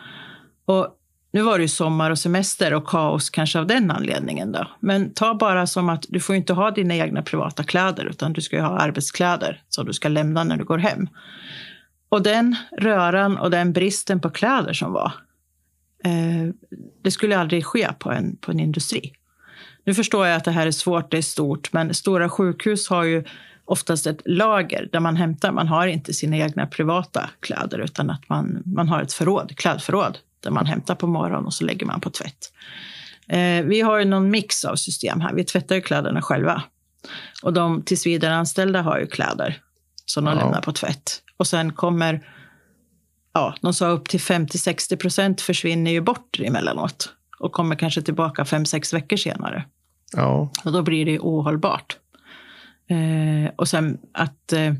Och 0.66 0.88
nu 1.36 1.42
var 1.42 1.58
det 1.58 1.62
ju 1.62 1.68
sommar 1.68 2.12
och 2.12 2.20
semester 2.20 2.74
och 2.74 2.88
kaos 2.88 3.30
kanske 3.30 3.60
av 3.60 3.68
den 3.68 3.92
anledningen. 3.92 4.52
Då. 4.52 4.68
Men 4.80 5.14
ta 5.14 5.34
bara 5.34 5.68
som 5.68 5.90
att 5.90 6.06
du 6.10 6.20
får 6.20 6.36
inte 6.36 6.54
ha 6.54 6.72
dina 6.72 6.96
egna 6.96 7.22
privata 7.22 7.64
kläder 7.64 8.06
utan 8.06 8.34
du 8.34 8.42
ska 8.42 8.62
ha 8.62 8.80
arbetskläder 8.80 9.62
som 9.70 9.86
du 9.86 9.94
ska 9.94 10.08
lämna 10.08 10.44
när 10.44 10.58
du 10.58 10.64
går 10.64 10.78
hem. 10.78 11.10
Och 12.10 12.24
den 12.24 12.56
röran 12.78 13.38
och 13.38 13.52
den 13.52 13.74
bristen 13.74 14.20
på 14.20 14.30
kläder 14.30 14.74
som 14.74 14.94
var, 14.94 15.14
eh, 16.06 16.54
det 17.04 17.12
skulle 17.12 17.38
aldrig 17.38 17.66
ske 17.66 17.94
på 18.00 18.12
en, 18.12 18.38
på 18.38 18.52
en 18.52 18.60
industri. 18.60 19.14
Nu 19.86 19.94
förstår 19.94 20.28
jag 20.28 20.36
att 20.36 20.44
det 20.44 20.52
här 20.52 20.68
är 20.68 20.72
svårt, 20.72 21.12
det 21.12 21.18
är 21.18 21.22
stort, 21.22 21.74
men 21.74 21.94
stora 21.94 22.30
sjukhus 22.30 22.90
har 22.90 23.04
ju 23.04 23.24
oftast 23.66 24.08
ett 24.08 24.22
lager 24.26 24.90
där 24.92 25.00
man 25.00 25.16
hämtar. 25.16 25.52
Man 25.52 25.68
har 25.68 25.88
inte 25.88 26.14
sina 26.14 26.38
egna 26.38 26.68
privata 26.68 27.30
kläder 27.40 27.80
utan 27.80 28.10
att 28.10 28.30
man, 28.30 28.64
man 28.66 28.88
har 28.88 29.02
ett 29.02 29.14
förråd, 29.14 29.58
klädförråd 29.58 30.18
där 30.40 30.52
man 30.52 30.66
hämtar 30.66 30.96
på 30.96 31.08
morgonen 31.08 31.46
och 31.46 31.54
så 31.54 31.66
lägger 31.66 31.86
man 31.86 32.02
på 32.02 32.10
tvätt. 32.10 32.52
Eh, 33.28 33.66
vi 33.66 33.82
har 33.82 34.00
ju 34.00 34.06
någon 34.06 34.30
mix 34.30 34.66
av 34.66 34.76
system 34.76 35.22
här. 35.22 35.34
Vi 35.34 35.44
tvättar 35.44 35.76
ju 35.76 35.82
kläderna 35.82 36.22
själva. 36.22 36.64
Och 37.44 37.54
de 37.54 37.82
tillsvidareanställda 37.82 38.82
har 38.82 39.00
ju 39.00 39.08
kläder 39.08 39.62
som 40.06 40.26
de 40.26 40.38
ja. 40.38 40.40
lämnar 40.40 40.62
på 40.62 40.72
tvätt. 40.72 41.22
Och 41.38 41.48
sen 41.48 41.74
kommer, 41.74 42.28
ja, 43.36 43.56
de 43.62 43.74
sa 43.74 43.88
upp 43.88 44.10
till 44.10 44.20
50-60 44.20 44.96
procent 44.96 45.42
försvinner 45.42 45.92
ju 45.92 46.02
bort 46.02 46.40
emellanåt 46.40 47.14
och 47.40 47.52
kommer 47.52 47.76
kanske 47.76 48.02
tillbaka 48.02 48.44
5-6 48.44 48.94
veckor 48.94 49.18
senare. 49.18 49.66
Ja. 50.14 50.52
Och 50.66 50.72
då 50.72 50.82
blir 50.82 51.06
det 51.06 51.20
ohållbart. 51.20 51.98
Eh, 52.88 53.54
och 53.56 53.68
sen 53.68 53.98
att, 54.14 54.54
eh, 54.54 54.74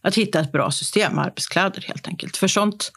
att 0.00 0.14
hitta 0.14 0.40
ett 0.40 0.52
bra 0.52 0.70
system 0.70 1.14
med 1.14 1.24
arbetskläder 1.24 1.84
helt 1.86 2.08
enkelt. 2.08 2.36
För 2.36 2.48
sånt 2.48 2.92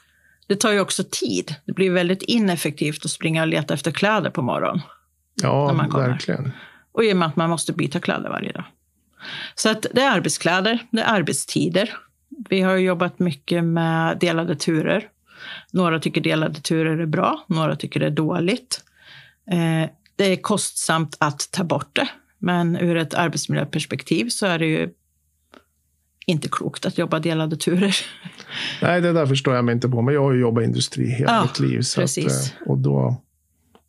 det 0.48 0.56
tar 0.56 0.72
ju 0.72 0.80
också 0.80 1.04
tid. 1.12 1.56
Det 1.66 1.74
blir 1.74 1.92
väldigt 1.92 2.22
ineffektivt 2.22 3.06
att 3.06 3.12
springa 3.12 3.42
och 3.42 3.48
leta 3.48 3.74
efter 3.74 3.92
kläder 3.92 4.30
på 4.30 4.42
morgonen. 4.42 4.82
Ja, 5.42 5.74
verkligen. 5.74 6.52
Och 6.92 7.04
i 7.04 7.14
och 7.14 7.18
med 7.18 7.28
att 7.28 7.36
man 7.36 7.50
måste 7.50 7.74
byta 7.74 8.00
kläder 8.00 8.30
varje 8.30 8.52
dag. 8.52 8.66
Så 9.56 9.70
att 9.70 9.86
det 9.94 10.02
är 10.02 10.12
arbetskläder, 10.12 10.80
det 10.92 11.02
är 11.02 11.14
arbetstider. 11.14 11.98
Vi 12.50 12.62
har 12.62 12.76
jobbat 12.76 13.20
mycket 13.20 13.64
med 13.64 14.18
delade 14.18 14.56
turer. 14.56 15.08
Några 15.72 16.00
tycker 16.00 16.22
delade 16.22 16.60
turer 16.60 16.98
är 16.98 17.06
bra, 17.06 17.46
några 17.48 17.76
tycker 17.76 18.00
det 18.00 18.06
är 18.06 18.12
dåligt. 18.12 18.84
Eh, 19.52 19.90
det 20.16 20.26
är 20.26 20.36
kostsamt 20.36 21.18
att 21.20 21.50
ta 21.52 21.64
bort 21.64 21.96
det, 21.96 22.10
men 22.38 22.78
ur 22.78 22.98
ett 22.98 23.14
arbetsmiljöperspektiv 23.14 24.30
så 24.30 24.46
är 24.46 24.60
det 24.60 24.66
ju 24.66 24.90
inte 26.26 26.50
klokt 26.52 26.86
att 26.86 26.98
jobba 26.98 27.20
delade 27.20 27.58
turer. 27.58 27.96
Nej, 28.82 29.02
det 29.02 29.14
där 29.14 29.26
förstår 29.26 29.56
jag 29.56 29.66
mig 29.66 29.76
inte 29.76 29.90
på. 29.90 30.02
Men 30.02 30.14
jag 30.14 30.24
har 30.24 30.34
ju 30.34 30.40
jobbat 30.40 30.62
i 30.62 30.66
industri 30.66 31.06
hela 31.08 31.32
ja, 31.32 31.42
mitt 31.42 31.60
liv. 31.60 31.82
Så 31.82 32.02
att, 32.02 32.18
eh, 32.18 32.26
och 32.66 32.78
då, 32.78 33.22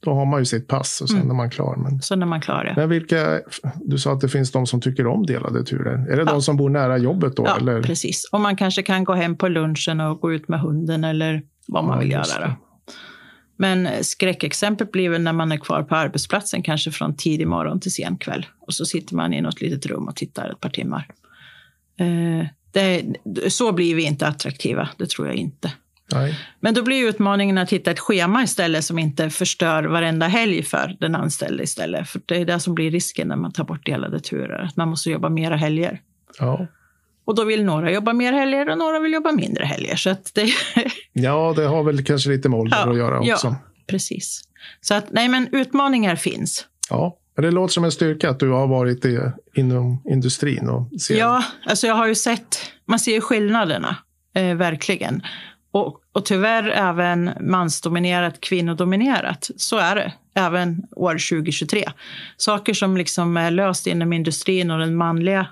då 0.05 0.15
har 0.15 0.27
man 0.27 0.41
ju 0.41 0.45
sitt 0.45 0.69
pass 0.69 1.01
och 1.01 1.09
sen 1.09 1.19
mm. 1.19 1.31
är 1.31 1.35
man 1.35 1.51
klar. 1.51 1.77
Men, 1.77 2.03
så 2.03 2.17
när 2.17 2.27
man 2.27 2.41
klar, 2.41 2.65
ja. 2.65 2.73
Men 2.77 2.89
vilka, 2.89 3.41
du 3.81 3.99
sa 3.99 4.13
att 4.13 4.21
det 4.21 4.29
finns 4.29 4.53
de 4.53 4.67
som 4.67 4.81
tycker 4.81 5.07
om 5.07 5.27
delade 5.27 5.65
turer. 5.65 6.07
Är 6.11 6.17
det 6.17 6.23
ja. 6.23 6.33
de 6.33 6.43
som 6.43 6.57
bor 6.57 6.71
nära 6.71 6.99
jobbet 6.99 7.37
då? 7.37 7.45
Ja, 7.47 7.57
eller? 7.57 7.83
precis. 7.83 8.29
Och 8.33 8.41
man 8.41 8.57
kanske 8.57 8.83
kan 8.83 9.05
gå 9.05 9.15
hem 9.15 9.37
på 9.37 9.49
lunchen 9.49 10.01
och 10.01 10.21
gå 10.21 10.33
ut 10.33 10.49
med 10.49 10.61
hunden 10.61 11.05
eller 11.05 11.43
vad 11.69 11.85
man 11.85 11.95
ja, 11.95 12.01
vill 12.01 12.11
göra. 12.11 12.47
Då. 12.47 12.55
Men 13.57 13.89
skräckexemplet 14.01 14.93
blir 14.93 15.09
väl 15.09 15.23
när 15.23 15.33
man 15.33 15.53
är 15.53 15.57
kvar 15.57 15.83
på 15.83 15.97
arbetsplatsen, 15.97 16.63
kanske 16.63 16.91
från 16.91 17.17
tidig 17.17 17.49
morgon 17.49 17.81
till 17.81 17.93
sen 17.93 18.17
kväll. 18.17 18.47
Och 18.61 18.75
så 18.75 18.85
sitter 18.85 19.15
man 19.15 19.35
i 19.35 19.41
något 19.41 19.61
litet 19.61 19.87
rum 19.87 20.09
och 20.09 20.17
tittar 20.17 20.51
ett 20.51 20.61
par 20.61 20.71
timmar. 20.71 21.07
Eh, 21.99 22.47
det, 22.73 23.05
så 23.53 23.73
blir 23.73 23.95
vi 23.95 24.03
inte 24.03 24.27
attraktiva, 24.27 24.89
det 24.97 25.11
tror 25.11 25.27
jag 25.27 25.37
inte. 25.37 25.73
Nej. 26.15 26.39
Men 26.61 26.75
då 26.75 26.83
blir 26.83 27.09
utmaningen 27.09 27.59
att 27.59 27.73
hitta 27.73 27.91
ett 27.91 28.01
schema 28.01 28.43
istället 28.43 28.85
som 28.85 28.99
inte 28.99 29.31
förstör 29.31 29.85
varenda 29.85 30.27
helg 30.27 30.63
för 30.63 30.97
den 31.01 31.15
anställde 31.15 31.63
istället. 31.63 32.09
För 32.09 32.21
det 32.27 32.37
är 32.37 32.45
det 32.45 32.61
som 32.61 32.75
blir 32.75 32.91
risken 32.91 33.29
när 33.29 33.37
man 33.37 33.53
tar 33.53 33.65
bort 33.65 33.87
delade 33.87 34.21
turer, 34.21 34.59
att 34.59 34.77
man 34.77 34.89
måste 34.89 35.11
jobba 35.11 35.29
mera 35.29 35.57
helger. 35.57 36.01
Ja. 36.39 36.67
Och 37.25 37.35
då 37.35 37.45
vill 37.45 37.65
några 37.65 37.93
jobba 37.93 38.13
mer 38.13 38.33
helger 38.33 38.69
och 38.69 38.79
några 38.79 39.01
vill 39.01 39.13
jobba 39.13 39.33
mindre 39.33 39.65
helger. 39.65 39.97
Så 39.97 40.17
det... 40.35 40.53
ja, 41.13 41.53
det 41.57 41.65
har 41.65 41.83
väl 41.83 42.05
kanske 42.05 42.31
lite 42.31 42.49
med 42.49 42.59
ålder 42.59 42.79
ja, 42.85 42.91
att 42.91 42.97
göra 42.97 43.19
också. 43.19 43.47
Ja, 43.47 43.57
precis. 43.87 44.43
Så 44.81 44.95
att, 44.95 45.13
nej 45.13 45.29
men 45.29 45.49
utmaningar 45.53 46.17
finns. 46.17 46.67
Ja. 46.91 47.19
Det 47.37 47.51
låter 47.51 47.73
som 47.73 47.85
en 47.85 47.93
styrka 47.93 48.31
att 48.31 48.41
du 48.41 48.51
har 48.51 48.67
varit 48.67 49.05
i, 49.05 49.21
inom 49.55 50.03
industrin. 50.05 50.69
Och 50.69 51.01
ser... 51.01 51.19
Ja, 51.19 51.45
alltså 51.67 51.87
jag 51.87 51.95
har 51.95 52.07
ju 52.07 52.15
sett, 52.15 52.59
man 52.85 52.99
ser 52.99 53.13
ju 53.13 53.21
skillnaderna, 53.21 53.97
eh, 54.35 54.55
verkligen. 54.55 55.23
Och, 55.73 56.01
och 56.13 56.25
tyvärr 56.25 56.69
även 56.69 57.31
mansdominerat, 57.41 58.41
kvinnodominerat. 58.41 59.51
Så 59.57 59.77
är 59.77 59.95
det, 59.95 60.13
även 60.35 60.83
år 60.91 61.13
2023. 61.13 61.85
Saker 62.37 62.75
som 62.75 62.97
liksom 62.97 63.37
är 63.37 63.51
löst 63.51 63.87
inom 63.87 64.13
industrin 64.13 64.71
och 64.71 64.79
den 64.79 64.97
manliga 64.97 65.47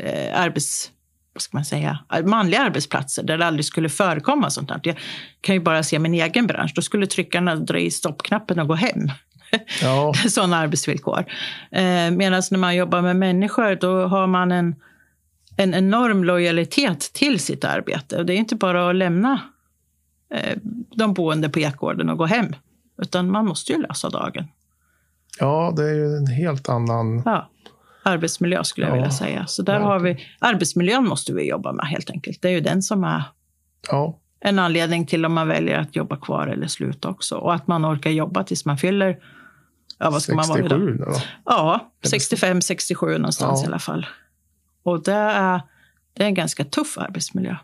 eh, 0.00 0.40
arbets 0.40 0.90
vad 1.34 1.42
ska 1.42 1.56
man 1.56 1.64
säga, 1.64 1.98
manliga 2.24 2.60
arbetsplatser 2.60 3.22
där 3.22 3.38
det 3.38 3.46
aldrig 3.46 3.64
skulle 3.64 3.88
förekomma 3.88 4.50
sånt 4.50 4.70
här. 4.70 4.80
Jag 4.82 4.96
kan 5.40 5.54
ju 5.54 5.60
bara 5.60 5.82
se 5.82 5.98
min 5.98 6.14
egen 6.14 6.46
bransch. 6.46 6.72
Då 6.74 6.82
skulle 6.82 7.06
tryckarna 7.06 7.56
dra 7.56 7.78
i 7.78 7.90
stoppknappen 7.90 8.58
och 8.58 8.68
gå 8.68 8.74
hem. 8.74 9.10
ja. 9.82 10.14
sådana 10.28 10.56
arbetsvillkor. 10.56 11.24
Eh, 11.70 12.10
Medan 12.10 12.42
när 12.50 12.58
man 12.58 12.76
jobbar 12.76 13.02
med 13.02 13.16
människor, 13.16 13.74
då 13.74 14.06
har 14.06 14.26
man 14.26 14.52
en, 14.52 14.74
en 15.56 15.74
enorm 15.74 16.24
lojalitet 16.24 17.00
till 17.12 17.40
sitt 17.40 17.64
arbete. 17.64 18.16
Och 18.16 18.26
det 18.26 18.34
är 18.34 18.38
inte 18.38 18.56
bara 18.56 18.90
att 18.90 18.96
lämna 18.96 19.40
de 20.96 21.14
boende 21.14 21.48
på 21.48 21.58
Ekgården 21.58 22.10
och 22.10 22.18
gå 22.18 22.26
hem, 22.26 22.46
utan 23.02 23.30
man 23.30 23.46
måste 23.46 23.72
ju 23.72 23.82
lösa 23.82 24.08
dagen. 24.08 24.48
Ja, 25.38 25.72
det 25.76 25.82
är 25.82 25.94
ju 25.94 26.16
en 26.16 26.26
helt 26.26 26.68
annan... 26.68 27.22
Ja 27.24 27.50
arbetsmiljö 28.02 28.64
skulle 28.64 28.86
jag 28.86 28.92
ja, 28.92 28.94
vilja 28.94 29.10
säga. 29.10 29.46
Så 29.46 29.62
där 29.62 29.80
har 29.80 29.98
vi, 29.98 30.26
arbetsmiljön 30.38 31.08
måste 31.08 31.32
vi 31.32 31.48
jobba 31.48 31.72
med 31.72 31.86
helt 31.86 32.10
enkelt. 32.10 32.42
Det 32.42 32.48
är 32.48 32.52
ju 32.52 32.60
den 32.60 32.82
som 32.82 33.04
är 33.04 33.22
ja. 33.90 34.18
en 34.40 34.58
anledning 34.58 35.06
till 35.06 35.26
om 35.26 35.32
man 35.32 35.48
väljer 35.48 35.78
att 35.78 35.96
jobba 35.96 36.16
kvar 36.16 36.46
eller 36.46 36.66
sluta 36.66 37.08
också. 37.08 37.36
Och 37.36 37.54
att 37.54 37.66
man 37.66 37.86
orkar 37.86 38.10
jobba 38.10 38.44
tills 38.44 38.64
man 38.64 38.78
fyller, 38.78 39.18
ja 39.98 40.10
vad 40.10 40.22
ska 40.22 40.32
67 40.32 40.62
man 40.62 40.98
vara 40.98 41.12
då? 41.12 41.20
Ja, 41.44 41.92
65, 42.06 42.60
67 42.60 43.18
någonstans 43.18 43.60
ja. 43.60 43.64
i 43.64 43.66
alla 43.66 43.78
fall. 43.78 44.06
Och 44.82 45.02
det 45.02 45.12
är, 45.12 45.60
det 46.12 46.22
är 46.22 46.26
en 46.26 46.34
ganska 46.34 46.64
tuff 46.64 46.98
arbetsmiljö. 46.98 47.56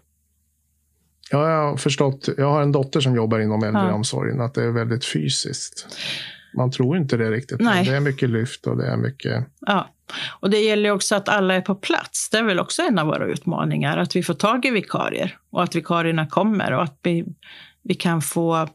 Ja, 1.31 1.51
jag 1.51 1.71
har 1.71 1.77
förstått. 1.77 2.29
Jag 2.37 2.51
har 2.51 2.63
en 2.63 2.73
dotter 2.73 3.01
som 3.01 3.17
jobbar 3.17 3.39
inom 3.39 3.63
äldreomsorgen, 3.63 4.37
ja. 4.39 4.45
att 4.45 4.55
det 4.55 4.63
är 4.63 4.71
väldigt 4.71 5.05
fysiskt. 5.05 5.87
Man 6.57 6.71
tror 6.71 6.97
inte 6.97 7.17
det 7.17 7.31
riktigt. 7.31 7.61
Nej. 7.61 7.85
Det 7.85 7.97
är 7.97 8.01
mycket 8.01 8.31
lyft 8.31 8.67
och 8.67 8.77
det 8.77 8.87
är 8.87 8.97
mycket... 8.97 9.47
Ja. 9.61 9.89
Och 10.41 10.51
det 10.51 10.59
gäller 10.59 10.91
också 10.91 11.15
att 11.15 11.29
alla 11.29 11.55
är 11.55 11.61
på 11.61 11.75
plats. 11.75 12.31
Det 12.31 12.39
är 12.39 12.43
väl 12.43 12.61
också 12.61 12.83
en 12.83 12.99
av 12.99 13.07
våra 13.07 13.27
utmaningar, 13.27 13.99
att 13.99 14.17
vi 14.17 14.23
får 14.23 14.35
tag 14.35 14.65
i 14.65 14.71
vikarier 14.71 15.39
och 15.51 15.63
att 15.63 15.75
vikarierna 15.75 16.27
kommer 16.27 16.73
och 16.73 16.83
att 16.83 16.99
vi, 17.03 17.25
vi 17.83 17.95
kan 17.95 18.23
få 18.23 18.69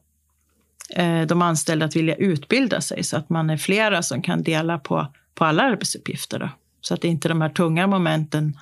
eh, 0.96 1.22
de 1.22 1.41
anställda 1.41 1.86
att 1.86 1.96
vilja 1.96 2.15
utbilda 2.15 2.81
sig 2.81 3.03
så 3.03 3.17
att 3.17 3.29
man 3.29 3.50
är 3.50 3.58
flera 3.58 4.03
som 4.03 4.22
kan 4.22 4.43
dela 4.43 4.79
på, 4.79 5.08
på 5.36 5.46
alla 5.46 5.63
arbetsuppgifter. 5.63 6.39
Då. 6.39 6.50
Så 6.81 6.93
att 6.93 7.03
inte 7.03 7.27
de 7.27 7.41
här 7.41 7.50
tunga 7.50 7.88
momenten 7.88 8.58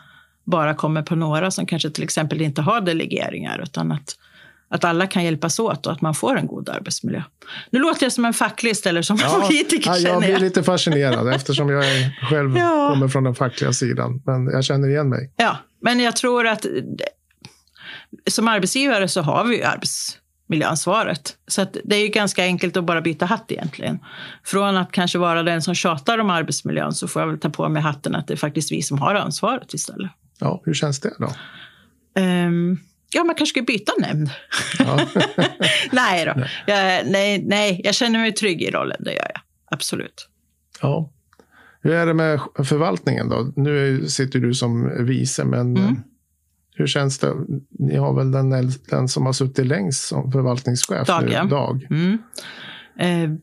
bara 0.49 0.73
kommer 0.73 1.01
på 1.01 1.15
några 1.15 1.51
som 1.51 1.65
kanske 1.65 1.89
till 1.89 2.03
exempel 2.03 2.41
inte 2.41 2.61
har 2.61 2.81
delegeringar 2.81 3.61
utan 3.63 3.91
att 3.91 4.15
att 4.71 4.83
alla 4.83 5.07
kan 5.07 5.23
hjälpas 5.23 5.59
åt 5.59 5.85
och 5.85 5.93
att 5.93 6.01
man 6.01 6.15
får 6.15 6.37
en 6.37 6.47
god 6.47 6.69
arbetsmiljö. 6.69 7.23
Nu 7.69 7.79
låter 7.79 8.05
jag 8.05 8.11
som 8.11 8.25
en 8.25 8.33
facklig 8.33 8.71
istället 8.71 9.05
som 9.05 9.17
ja, 9.21 9.43
politiker. 9.47 9.89
Ja, 9.89 9.97
jag 9.97 10.19
blir 10.19 10.39
lite 10.39 10.63
fascinerad 10.63 11.33
eftersom 11.33 11.69
jag 11.69 11.83
själv 12.29 12.57
ja. 12.57 12.89
kommer 12.93 13.07
från 13.07 13.23
den 13.23 13.35
fackliga 13.35 13.73
sidan. 13.73 14.21
Men 14.25 14.45
jag 14.45 14.63
känner 14.63 14.87
igen 14.87 15.09
mig. 15.09 15.33
Ja, 15.35 15.57
men 15.81 15.99
jag 15.99 16.15
tror 16.15 16.47
att 16.47 16.65
som 18.29 18.47
arbetsgivare 18.47 19.07
så 19.07 19.21
har 19.21 19.45
vi 19.45 19.57
ju 19.57 19.63
arbetsmiljöansvaret. 19.63 21.35
Så 21.47 21.65
det 21.83 21.95
är 21.95 22.01
ju 22.01 22.07
ganska 22.07 22.43
enkelt 22.43 22.77
att 22.77 22.83
bara 22.83 23.01
byta 23.01 23.25
hatt 23.25 23.51
egentligen. 23.51 23.99
Från 24.43 24.77
att 24.77 24.91
kanske 24.91 25.17
vara 25.17 25.43
den 25.43 25.61
som 25.61 25.75
tjatar 25.75 26.17
om 26.17 26.29
arbetsmiljön 26.29 26.93
så 26.93 27.07
får 27.07 27.21
jag 27.21 27.27
väl 27.27 27.39
ta 27.39 27.49
på 27.49 27.69
mig 27.69 27.81
hatten 27.81 28.15
att 28.15 28.27
det 28.27 28.33
är 28.33 28.37
faktiskt 28.37 28.71
vi 28.71 28.81
som 28.81 28.99
har 28.99 29.15
ansvaret 29.15 29.73
istället. 29.73 30.11
Ja, 30.39 30.61
hur 30.65 30.73
känns 30.73 30.99
det 30.99 31.13
då? 31.19 31.31
Um, 32.21 32.79
Ja, 33.11 33.23
man 33.23 33.35
kanske 33.35 33.53
ska 33.53 33.61
byta 33.61 33.91
nämnd. 33.99 34.29
Ja. 34.79 35.07
nej 35.91 36.25
då. 36.25 36.33
Jag, 36.67 37.07
nej, 37.11 37.43
nej, 37.45 37.81
jag 37.83 37.95
känner 37.95 38.19
mig 38.19 38.31
trygg 38.31 38.61
i 38.61 38.71
rollen, 38.71 38.97
det 38.99 39.11
gör 39.11 39.31
jag. 39.33 39.41
Absolut. 39.71 40.29
Ja. 40.81 41.11
Hur 41.81 41.91
är 41.91 42.05
det 42.05 42.13
med 42.13 42.39
förvaltningen 42.63 43.29
då? 43.29 43.51
Nu 43.55 44.07
sitter 44.07 44.39
du 44.39 44.53
som 44.53 45.05
vice, 45.05 45.45
men 45.45 45.77
mm. 45.77 45.95
hur 46.75 46.87
känns 46.87 47.19
det? 47.19 47.33
Ni 47.69 47.95
har 47.95 48.13
väl 48.13 48.31
den, 48.31 48.71
den 48.89 49.07
som 49.07 49.25
har 49.25 49.33
suttit 49.33 49.65
längst 49.65 50.07
som 50.07 50.31
förvaltningschef 50.31 51.07
Dag, 51.07 51.25
nu, 51.25 51.31
ja. 51.31 51.43
Dag. 51.43 51.87
Mm. 51.89 52.17
Eh, 52.99 53.39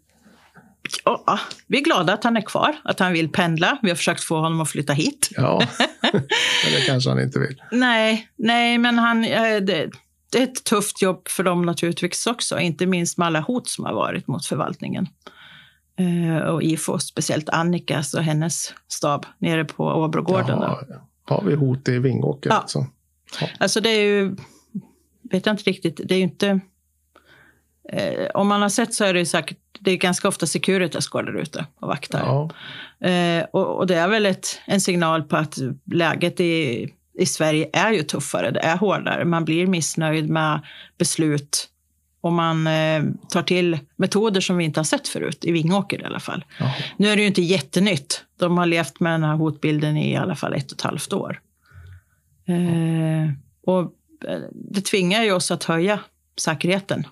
Ja, 1.05 1.39
vi 1.67 1.79
är 1.79 1.83
glada 1.83 2.13
att 2.13 2.25
han 2.25 2.37
är 2.37 2.41
kvar, 2.41 2.77
att 2.85 3.01
han 3.01 3.13
vill 3.13 3.29
pendla. 3.29 3.79
Vi 3.83 3.89
har 3.89 3.97
försökt 3.97 4.25
få 4.25 4.37
honom 4.37 4.61
att 4.61 4.71
flytta 4.71 4.93
hit. 4.93 5.29
Ja, 5.37 5.63
men 6.13 6.73
det 6.75 6.87
kanske 6.87 7.11
han 7.11 7.21
inte 7.21 7.39
vill. 7.39 7.63
nej, 7.73 8.29
nej, 8.37 8.79
men 8.79 8.99
han, 8.99 9.23
det, 9.23 9.91
det 10.33 10.39
är 10.39 10.43
ett 10.43 10.65
tufft 10.65 11.03
jobb 11.03 11.29
för 11.29 11.43
dem 11.43 11.63
naturligtvis 11.63 12.27
också. 12.27 12.59
Inte 12.59 12.87
minst 12.87 13.19
med 13.19 13.27
alla 13.27 13.41
hot 13.41 13.69
som 13.69 13.85
har 13.85 13.95
varit 13.95 14.27
mot 14.27 14.47
förvaltningen. 14.47 15.09
Eh, 15.99 16.39
och 16.39 16.63
IFO, 16.63 16.99
speciellt 16.99 17.49
Annikas 17.49 18.15
och 18.15 18.23
hennes 18.23 18.75
stab 18.89 19.27
nere 19.39 19.65
på 19.65 19.85
Åbrogården. 19.85 20.59
Har 21.25 21.43
vi 21.45 21.55
hot 21.55 21.89
i 21.89 21.99
Vingåker? 21.99 22.51
Ja. 22.51 22.57
Alltså. 22.57 22.87
Ja. 23.41 23.49
alltså 23.59 23.81
det 23.81 23.89
är 23.89 24.01
ju, 24.01 24.37
vet 25.31 25.47
jag 25.47 25.53
inte 25.53 25.65
riktigt, 25.65 26.01
det 26.05 26.15
är 26.15 26.19
ju 26.19 26.25
inte 26.25 26.61
Eh, 27.93 28.27
om 28.35 28.49
man 28.49 28.63
har 28.63 28.69
sett 28.69 28.95
så 28.95 29.05
är 29.05 29.15
det 29.15 29.27
säkert 29.27 29.59
det 29.81 29.91
är 29.91 29.97
ganska 29.97 30.29
ofta 30.29 30.47
Securitas 30.47 31.09
går 31.09 31.23
där 31.23 31.37
ute 31.41 31.67
och 31.81 31.89
vaktar. 31.89 32.19
Ja. 32.19 32.51
Eh, 33.09 33.45
och, 33.53 33.77
och, 33.77 33.87
det 33.87 33.95
är 33.95 34.09
väl 34.09 34.27
ett, 34.27 34.61
en 34.67 34.81
signal 34.81 35.23
på 35.23 35.37
att 35.37 35.59
läget 35.93 36.41
i, 36.41 36.89
i 37.19 37.27
Sverige 37.27 37.71
är 37.73 37.93
ju 37.93 38.03
tuffare. 38.03 38.51
Det 38.51 38.61
är 38.61 38.77
hårdare. 38.77 39.25
Man 39.25 39.45
blir 39.45 39.67
missnöjd 39.67 40.31
med 40.31 40.61
beslut 40.99 41.69
och 42.21 42.33
man 42.33 42.67
eh, 42.67 43.03
tar 43.29 43.43
till 43.43 43.79
metoder 43.97 44.41
som 44.41 44.57
vi 44.57 44.65
inte 44.65 44.81
har 44.81 44.85
sett 44.85 45.09
förut, 45.09 45.45
i 45.45 45.53
Vingåker 45.53 46.01
i 46.01 46.05
alla 46.05 46.21
fall. 46.21 46.45
Ja. 46.59 46.75
Nu 46.97 47.09
är 47.09 47.17
det 47.17 47.23
ju 47.23 47.29
inte 47.29 47.43
jättenytt. 47.43 48.25
De 48.39 48.59
har 48.59 48.67
levt 48.67 49.01
med 49.01 49.13
den 49.13 49.25
här 49.25 49.37
hotbilden 49.37 49.97
i, 49.97 50.13
i 50.13 50.17
alla 50.17 50.37
fall 50.37 50.55
ett 50.55 50.73
och 50.73 50.79
ett 50.79 50.83
halvt 50.83 51.13
år. 51.13 51.41
Eh, 52.49 53.31
och 53.67 53.83
eh, 54.29 54.41
det 54.53 54.81
tvingar 54.81 55.23
ju 55.23 55.33
oss 55.33 55.51
att 55.51 55.65
höja 55.65 56.01
säkerheten 56.37 57.07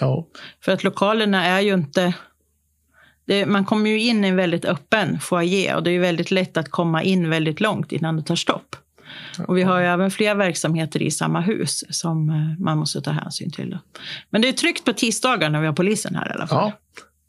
Ja. 0.00 0.26
För 0.60 0.72
att 0.72 0.84
lokalerna 0.84 1.44
är 1.44 1.60
ju 1.60 1.74
inte... 1.74 2.14
Det, 3.24 3.46
man 3.46 3.64
kommer 3.64 3.90
ju 3.90 4.00
in 4.00 4.24
i 4.24 4.28
en 4.28 4.36
väldigt 4.36 4.64
öppen 4.64 5.20
foyer 5.20 5.76
och 5.76 5.82
det 5.82 5.90
är 5.90 6.00
väldigt 6.00 6.30
lätt 6.30 6.56
att 6.56 6.70
komma 6.70 7.02
in 7.02 7.30
väldigt 7.30 7.60
långt 7.60 7.92
innan 7.92 8.16
det 8.16 8.22
tar 8.22 8.36
stopp. 8.36 8.76
Och 9.46 9.56
vi 9.56 9.62
har 9.62 9.80
ju 9.80 9.86
även 9.86 10.10
fler 10.10 10.34
verksamheter 10.34 11.02
i 11.02 11.10
samma 11.10 11.40
hus 11.40 11.84
som 11.90 12.30
eh, 12.30 12.64
man 12.64 12.78
måste 12.78 13.00
ta 13.00 13.10
hänsyn 13.10 13.50
till. 13.50 13.78
Men 14.30 14.42
det 14.42 14.48
är 14.48 14.52
tryggt 14.52 14.84
på 14.84 14.92
tisdagar 14.92 15.50
när 15.50 15.60
vi 15.60 15.66
har 15.66 15.74
polisen 15.74 16.14
här 16.14 16.28
i 16.30 16.32
alla 16.32 16.46
fall. 16.46 16.58
Ja, 16.58 16.72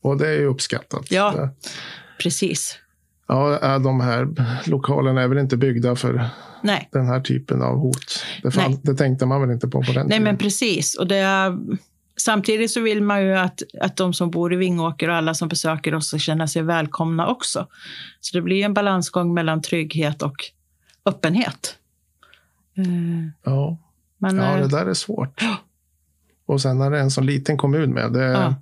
och 0.01 0.17
det 0.17 0.27
är 0.27 0.39
ju 0.39 0.45
uppskattat. 0.45 1.11
Ja, 1.11 1.49
precis. 2.21 2.79
Ja, 3.27 3.79
de 3.79 4.01
här 4.01 4.27
lokalerna 4.69 5.21
är 5.21 5.27
väl 5.27 5.37
inte 5.37 5.57
byggda 5.57 5.95
för 5.95 6.29
Nej. 6.63 6.89
den 6.91 7.07
här 7.07 7.21
typen 7.21 7.61
av 7.61 7.75
hot. 7.75 8.25
Det, 8.43 8.51
fan, 8.51 8.79
det 8.83 8.93
tänkte 8.93 9.25
man 9.25 9.41
väl 9.41 9.51
inte 9.51 9.67
på 9.67 9.83
på 9.83 9.91
den 9.91 9.93
Nej, 9.93 10.09
tiden. 10.09 10.23
men 10.23 10.37
precis. 10.37 10.95
Och 10.95 11.07
det 11.07 11.15
är 11.15 11.57
Samtidigt 12.19 12.71
så 12.71 12.81
vill 12.81 13.03
man 13.03 13.21
ju 13.21 13.33
att, 13.33 13.61
att 13.81 13.97
de 13.97 14.13
som 14.13 14.31
bor 14.31 14.53
i 14.53 14.55
Vingåker 14.55 15.09
och 15.09 15.15
alla 15.15 15.33
som 15.33 15.47
besöker 15.47 15.95
oss 15.95 16.07
ska 16.07 16.17
känna 16.17 16.47
sig 16.47 16.61
välkomna 16.61 17.27
också. 17.27 17.67
Så 18.19 18.37
det 18.37 18.41
blir 18.41 18.65
en 18.65 18.73
balansgång 18.73 19.33
mellan 19.33 19.61
trygghet 19.61 20.21
och 20.21 20.35
öppenhet. 21.05 21.75
Uh, 22.77 23.27
ja. 23.43 23.77
Men, 24.17 24.37
ja, 24.37 24.57
det 24.57 24.67
där 24.67 24.85
är 24.85 24.93
svårt. 24.93 25.41
Och 26.45 26.61
sen 26.61 26.81
är 26.81 26.91
det 26.91 26.99
en 26.99 27.11
så 27.11 27.21
liten 27.21 27.57
kommun 27.57 27.93
med. 27.93 28.13
Det, 28.13 28.23
ja, 28.23 28.55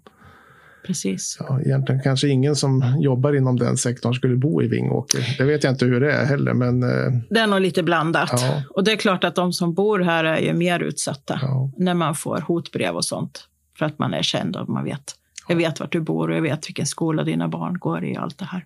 precis. 0.87 1.37
Ja, 1.39 1.61
egentligen 1.61 2.01
kanske 2.01 2.27
ingen 2.27 2.55
som 2.55 2.97
jobbar 2.99 3.33
inom 3.33 3.59
den 3.59 3.77
sektorn 3.77 4.13
skulle 4.13 4.35
bo 4.35 4.61
i 4.61 4.67
Vingåker. 4.67 5.35
Det 5.37 5.43
vet 5.43 5.63
jag 5.63 5.73
inte 5.73 5.85
hur 5.85 5.99
det 5.99 6.11
är 6.11 6.25
heller. 6.25 6.53
Men, 6.53 6.83
uh, 6.83 7.21
det 7.29 7.39
är 7.39 7.47
nog 7.47 7.61
lite 7.61 7.83
blandat. 7.83 8.31
Ja. 8.33 8.63
Och 8.69 8.83
det 8.83 8.91
är 8.91 8.95
klart 8.95 9.23
att 9.23 9.35
de 9.35 9.53
som 9.53 9.73
bor 9.73 9.99
här 9.99 10.23
är 10.23 10.41
ju 10.41 10.53
mer 10.53 10.79
utsatta 10.79 11.39
ja. 11.41 11.71
när 11.77 11.93
man 11.93 12.15
får 12.15 12.41
hotbrev 12.41 12.95
och 12.95 13.05
sånt. 13.05 13.47
För 13.77 13.85
att 13.85 13.99
man 13.99 14.13
är 14.13 14.21
känd 14.21 14.55
och 14.55 14.69
man 14.69 14.83
vet. 14.83 15.15
Jag 15.47 15.55
vet 15.55 15.79
vart 15.79 15.91
du 15.91 16.01
bor 16.01 16.29
och 16.29 16.35
jag 16.35 16.41
vet 16.41 16.69
vilken 16.69 16.85
skola 16.85 17.23
dina 17.23 17.47
barn 17.47 17.77
går 17.79 18.05
i 18.05 18.17
och 18.17 18.21
allt 18.21 18.37
det 18.37 18.45
här. 18.45 18.65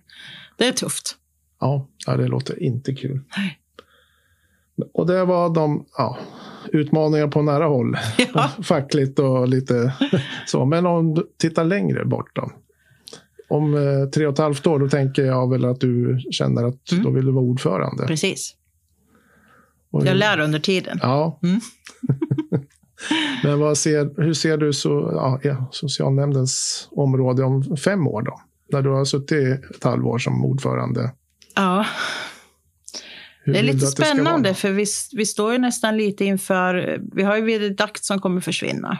Det 0.58 0.68
är 0.68 0.72
tufft. 0.72 1.16
Ja 1.60 1.88
det 2.06 2.28
låter 2.28 2.62
inte 2.62 2.94
kul. 2.94 3.20
Nej. 3.36 3.58
Och 4.94 5.06
det 5.06 5.24
var 5.24 5.54
de 5.54 5.84
ja, 5.96 6.18
utmaningar 6.72 7.28
på 7.28 7.42
nära 7.42 7.64
håll. 7.64 7.96
Ja. 8.34 8.50
Fackligt 8.62 9.18
och 9.18 9.48
lite 9.48 9.94
så. 10.46 10.64
Men 10.64 10.86
om 10.86 11.14
du 11.14 11.26
tittar 11.38 11.64
längre 11.64 12.04
bort 12.04 12.30
då? 12.32 12.50
Om 13.48 13.74
eh, 13.74 14.08
tre 14.14 14.26
och 14.26 14.32
ett 14.32 14.38
halvt 14.38 14.66
år, 14.66 14.78
då 14.78 14.88
tänker 14.88 15.24
jag 15.24 15.50
väl 15.50 15.64
att 15.64 15.80
du 15.80 16.18
känner 16.30 16.64
att 16.64 16.92
mm. 16.92 17.04
då 17.04 17.10
vill 17.10 17.26
du 17.26 17.32
vara 17.32 17.44
ordförande. 17.44 18.06
Precis. 18.06 18.56
Och 19.90 20.06
jag 20.06 20.16
lär 20.16 20.40
under 20.40 20.58
tiden. 20.58 20.98
Ja. 21.02 21.38
Mm. 21.42 21.60
Men 23.44 23.60
vad 23.60 23.78
ser, 23.78 24.22
hur 24.22 24.34
ser 24.34 24.56
du 24.56 24.72
så, 24.72 25.10
ja, 25.42 25.68
socialnämndens 25.70 26.88
område 26.90 27.42
om 27.42 27.76
fem 27.76 28.06
år 28.06 28.22
då? 28.22 28.40
När 28.72 28.82
du 28.82 28.90
har 28.90 29.04
suttit 29.04 29.70
ett 29.70 29.84
halvår 29.84 30.18
som 30.18 30.44
ordförande. 30.44 31.12
Ja. 31.54 31.86
Hur 33.44 33.52
det 33.52 33.58
är 33.58 33.62
lite 33.62 33.86
spännande 33.86 34.54
för 34.54 34.70
vi, 34.70 34.86
vi 35.12 35.26
står 35.26 35.52
ju 35.52 35.58
nästan 35.58 35.96
lite 35.96 36.24
inför, 36.24 37.00
vi 37.14 37.22
har 37.22 37.36
ju 37.36 37.42
Videdakt 37.42 38.04
som 38.04 38.20
kommer 38.20 38.40
försvinna. 38.40 38.98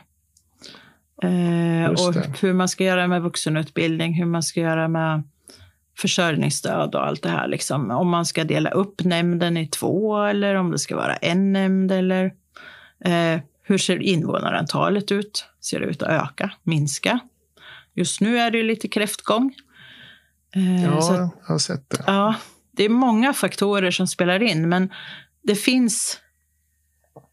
Eh, 1.22 1.90
och 1.90 2.14
hur 2.40 2.52
man 2.52 2.68
ska 2.68 2.84
göra 2.84 3.06
med 3.06 3.22
vuxenutbildning, 3.22 4.14
hur 4.14 4.26
man 4.26 4.42
ska 4.42 4.60
göra 4.60 4.88
med 4.88 5.22
försörjningsstöd 5.98 6.94
och 6.94 7.06
allt 7.06 7.22
det 7.22 7.28
här. 7.28 7.48
Liksom. 7.48 7.90
Om 7.90 8.08
man 8.08 8.26
ska 8.26 8.44
dela 8.44 8.70
upp 8.70 9.04
nämnden 9.04 9.56
i 9.56 9.66
två 9.66 10.22
eller 10.22 10.54
om 10.54 10.70
det 10.70 10.78
ska 10.78 10.96
vara 10.96 11.16
en 11.16 11.52
nämnd 11.52 11.92
eller 11.92 12.24
eh, 13.04 13.40
hur 13.62 13.78
ser 13.78 14.02
invånarantalet 14.02 15.12
ut? 15.12 15.46
Ser 15.60 15.80
det 15.80 15.86
ut 15.86 16.02
att 16.02 16.08
öka, 16.08 16.52
minska? 16.62 17.20
Just 17.94 18.20
nu 18.20 18.38
är 18.38 18.50
det 18.50 18.62
lite 18.62 18.88
kräftgång. 18.88 19.54
Eh, 20.54 20.84
ja, 20.84 21.02
så, 21.02 21.14
jag 21.14 21.30
har 21.42 21.58
sett 21.58 21.90
det. 21.90 22.04
Ja, 22.06 22.34
det 22.72 22.84
är 22.84 22.88
många 22.88 23.32
faktorer 23.32 23.90
som 23.90 24.06
spelar 24.06 24.42
in, 24.42 24.68
men 24.68 24.92
det 25.42 25.54
finns, 25.54 26.20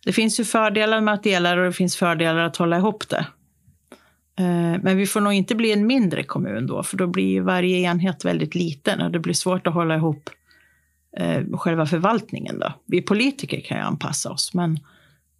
det 0.05 0.13
finns 0.13 0.39
ju 0.39 0.43
fördelar 0.43 1.01
med 1.01 1.13
att 1.13 1.23
dela 1.23 1.53
och 1.53 1.65
det 1.65 1.73
finns 1.73 1.95
fördelar 1.95 2.39
att 2.41 2.57
hålla 2.57 2.77
ihop 2.77 3.09
det. 3.09 3.25
Eh, 4.39 4.81
men 4.81 4.97
vi 4.97 5.05
får 5.05 5.21
nog 5.21 5.33
inte 5.33 5.55
bli 5.55 5.71
en 5.71 5.87
mindre 5.87 6.23
kommun 6.23 6.67
då, 6.67 6.83
för 6.83 6.97
då 6.97 7.07
blir 7.07 7.41
varje 7.41 7.77
enhet 7.77 8.25
väldigt 8.25 8.55
liten 8.55 9.01
och 9.01 9.11
det 9.11 9.19
blir 9.19 9.33
svårt 9.33 9.67
att 9.67 9.73
hålla 9.73 9.95
ihop 9.95 10.29
eh, 11.17 11.43
själva 11.53 11.85
förvaltningen. 11.85 12.59
Då. 12.59 12.73
Vi 12.85 13.01
politiker 13.01 13.61
kan 13.61 13.77
ju 13.77 13.83
anpassa 13.83 14.31
oss, 14.31 14.53
men... 14.53 14.79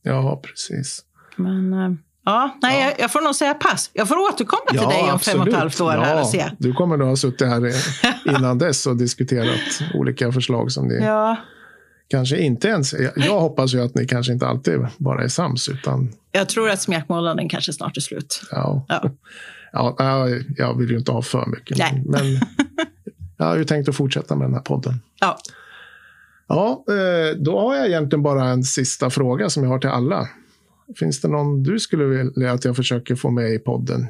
Ja, 0.01 0.41
precis. 0.43 1.05
Men 1.35 1.73
eh, 1.73 1.91
ja, 2.25 2.57
nej, 2.61 2.81
ja. 2.81 2.85
Jag, 2.85 2.99
jag, 2.99 3.11
får 3.11 3.21
nog 3.21 3.35
säga 3.35 3.53
pass. 3.53 3.89
Jag 3.93 4.07
får 4.07 4.15
återkomma 4.17 4.65
till 4.69 4.79
ja, 4.81 4.89
dig 4.89 5.01
om 5.01 5.09
absolut. 5.09 5.37
fem 5.37 5.41
och 5.41 5.47
ett 5.47 5.59
halvt 5.59 5.81
år. 5.81 5.93
Ja, 5.93 6.01
här 6.01 6.21
och 6.21 6.27
se. 6.27 6.45
Du 6.57 6.73
kommer 6.73 6.97
nog 6.97 7.07
ha 7.07 7.15
suttit 7.15 7.47
här 7.47 7.73
innan 8.37 8.57
dess 8.57 8.87
och 8.87 8.97
diskuterat 8.97 9.81
olika 9.93 10.31
förslag 10.31 10.71
som 10.71 10.87
ni 10.87 10.95
ja. 10.95 11.35
kanske 12.07 12.37
inte 12.37 12.67
ens... 12.67 12.93
Jag 13.15 13.39
hoppas 13.39 13.73
ju 13.73 13.81
att 13.81 13.95
ni 13.95 14.07
kanske 14.07 14.33
inte 14.33 14.47
alltid 14.47 14.87
bara 14.97 15.23
är 15.23 15.27
sams, 15.27 15.69
utan... 15.69 16.13
Jag 16.31 16.49
tror 16.49 16.69
att 16.69 16.81
smekmånaden 16.81 17.49
kanske 17.49 17.73
snart 17.73 17.97
är 17.97 18.01
slut. 18.01 18.41
Ja. 18.51 18.85
Ja. 18.87 19.95
ja, 19.97 20.29
jag 20.57 20.77
vill 20.77 20.89
ju 20.89 20.97
inte 20.97 21.11
ha 21.11 21.21
för 21.21 21.45
mycket. 21.45 21.77
Nej. 21.77 22.03
Men 22.05 22.25
jag 23.37 23.45
har 23.45 23.57
ju 23.57 23.63
tänkt 23.63 23.89
att 23.89 23.95
fortsätta 23.95 24.35
med 24.35 24.47
den 24.47 24.53
här 24.53 24.61
podden. 24.61 25.01
Ja. 25.19 25.37
Ja, 26.47 26.85
eh, 26.89 27.37
då 27.37 27.59
har 27.59 27.75
jag 27.75 27.87
egentligen 27.87 28.23
bara 28.23 28.45
en 28.45 28.63
sista 28.63 29.09
fråga 29.09 29.49
som 29.49 29.63
jag 29.63 29.69
har 29.69 29.79
till 29.79 29.89
alla. 29.89 30.29
Finns 30.95 31.21
det 31.21 31.27
någon 31.27 31.63
du 31.63 31.79
skulle 31.79 32.03
vilja 32.03 32.51
att 32.51 32.65
jag 32.65 32.75
försöker 32.75 33.15
få 33.15 33.29
med 33.29 33.53
i 33.53 33.59
podden? 33.59 34.07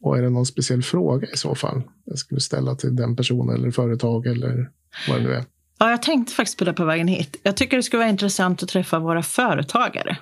Och 0.00 0.18
är 0.18 0.22
det 0.22 0.30
någon 0.30 0.46
speciell 0.46 0.82
fråga 0.82 1.28
i 1.32 1.36
så 1.36 1.54
fall? 1.54 1.82
Jag 2.04 2.18
skulle 2.18 2.40
ställa 2.40 2.74
till 2.74 2.96
den 2.96 3.16
personen 3.16 3.54
eller 3.54 3.70
företag 3.70 4.26
eller 4.26 4.70
vad 5.08 5.18
det 5.18 5.22
nu 5.22 5.34
är. 5.34 5.44
Ja, 5.78 5.90
jag 5.90 6.02
tänkte 6.02 6.34
faktiskt 6.34 6.58
på 6.58 6.64
det 6.64 6.72
på 6.72 6.84
vägen 6.84 7.08
hit. 7.08 7.40
Jag 7.42 7.56
tycker 7.56 7.76
det 7.76 7.82
skulle 7.82 7.98
vara 7.98 8.10
intressant 8.10 8.62
att 8.62 8.68
träffa 8.68 8.98
våra 8.98 9.22
företagare. 9.22 10.18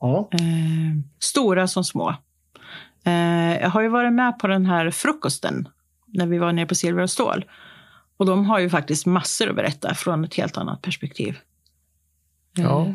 Ja. 0.00 0.28
Eh, 0.32 0.40
stora 1.18 1.68
som 1.68 1.84
små. 1.84 2.14
Eh, 3.04 3.60
jag 3.60 3.70
har 3.70 3.82
ju 3.82 3.88
varit 3.88 4.12
med 4.12 4.38
på 4.38 4.46
den 4.46 4.66
här 4.66 4.90
frukosten 4.90 5.68
när 6.06 6.26
vi 6.26 6.38
var 6.38 6.52
nere 6.52 6.66
på 6.66 6.74
Silver 6.74 7.02
och 7.02 7.10
stål. 7.10 7.44
Och 8.16 8.26
de 8.26 8.44
har 8.44 8.58
ju 8.58 8.70
faktiskt 8.70 9.06
massor 9.06 9.48
att 9.48 9.56
berätta 9.56 9.94
från 9.94 10.24
ett 10.24 10.34
helt 10.34 10.56
annat 10.56 10.82
perspektiv. 10.82 11.38
Ja. 12.56 12.94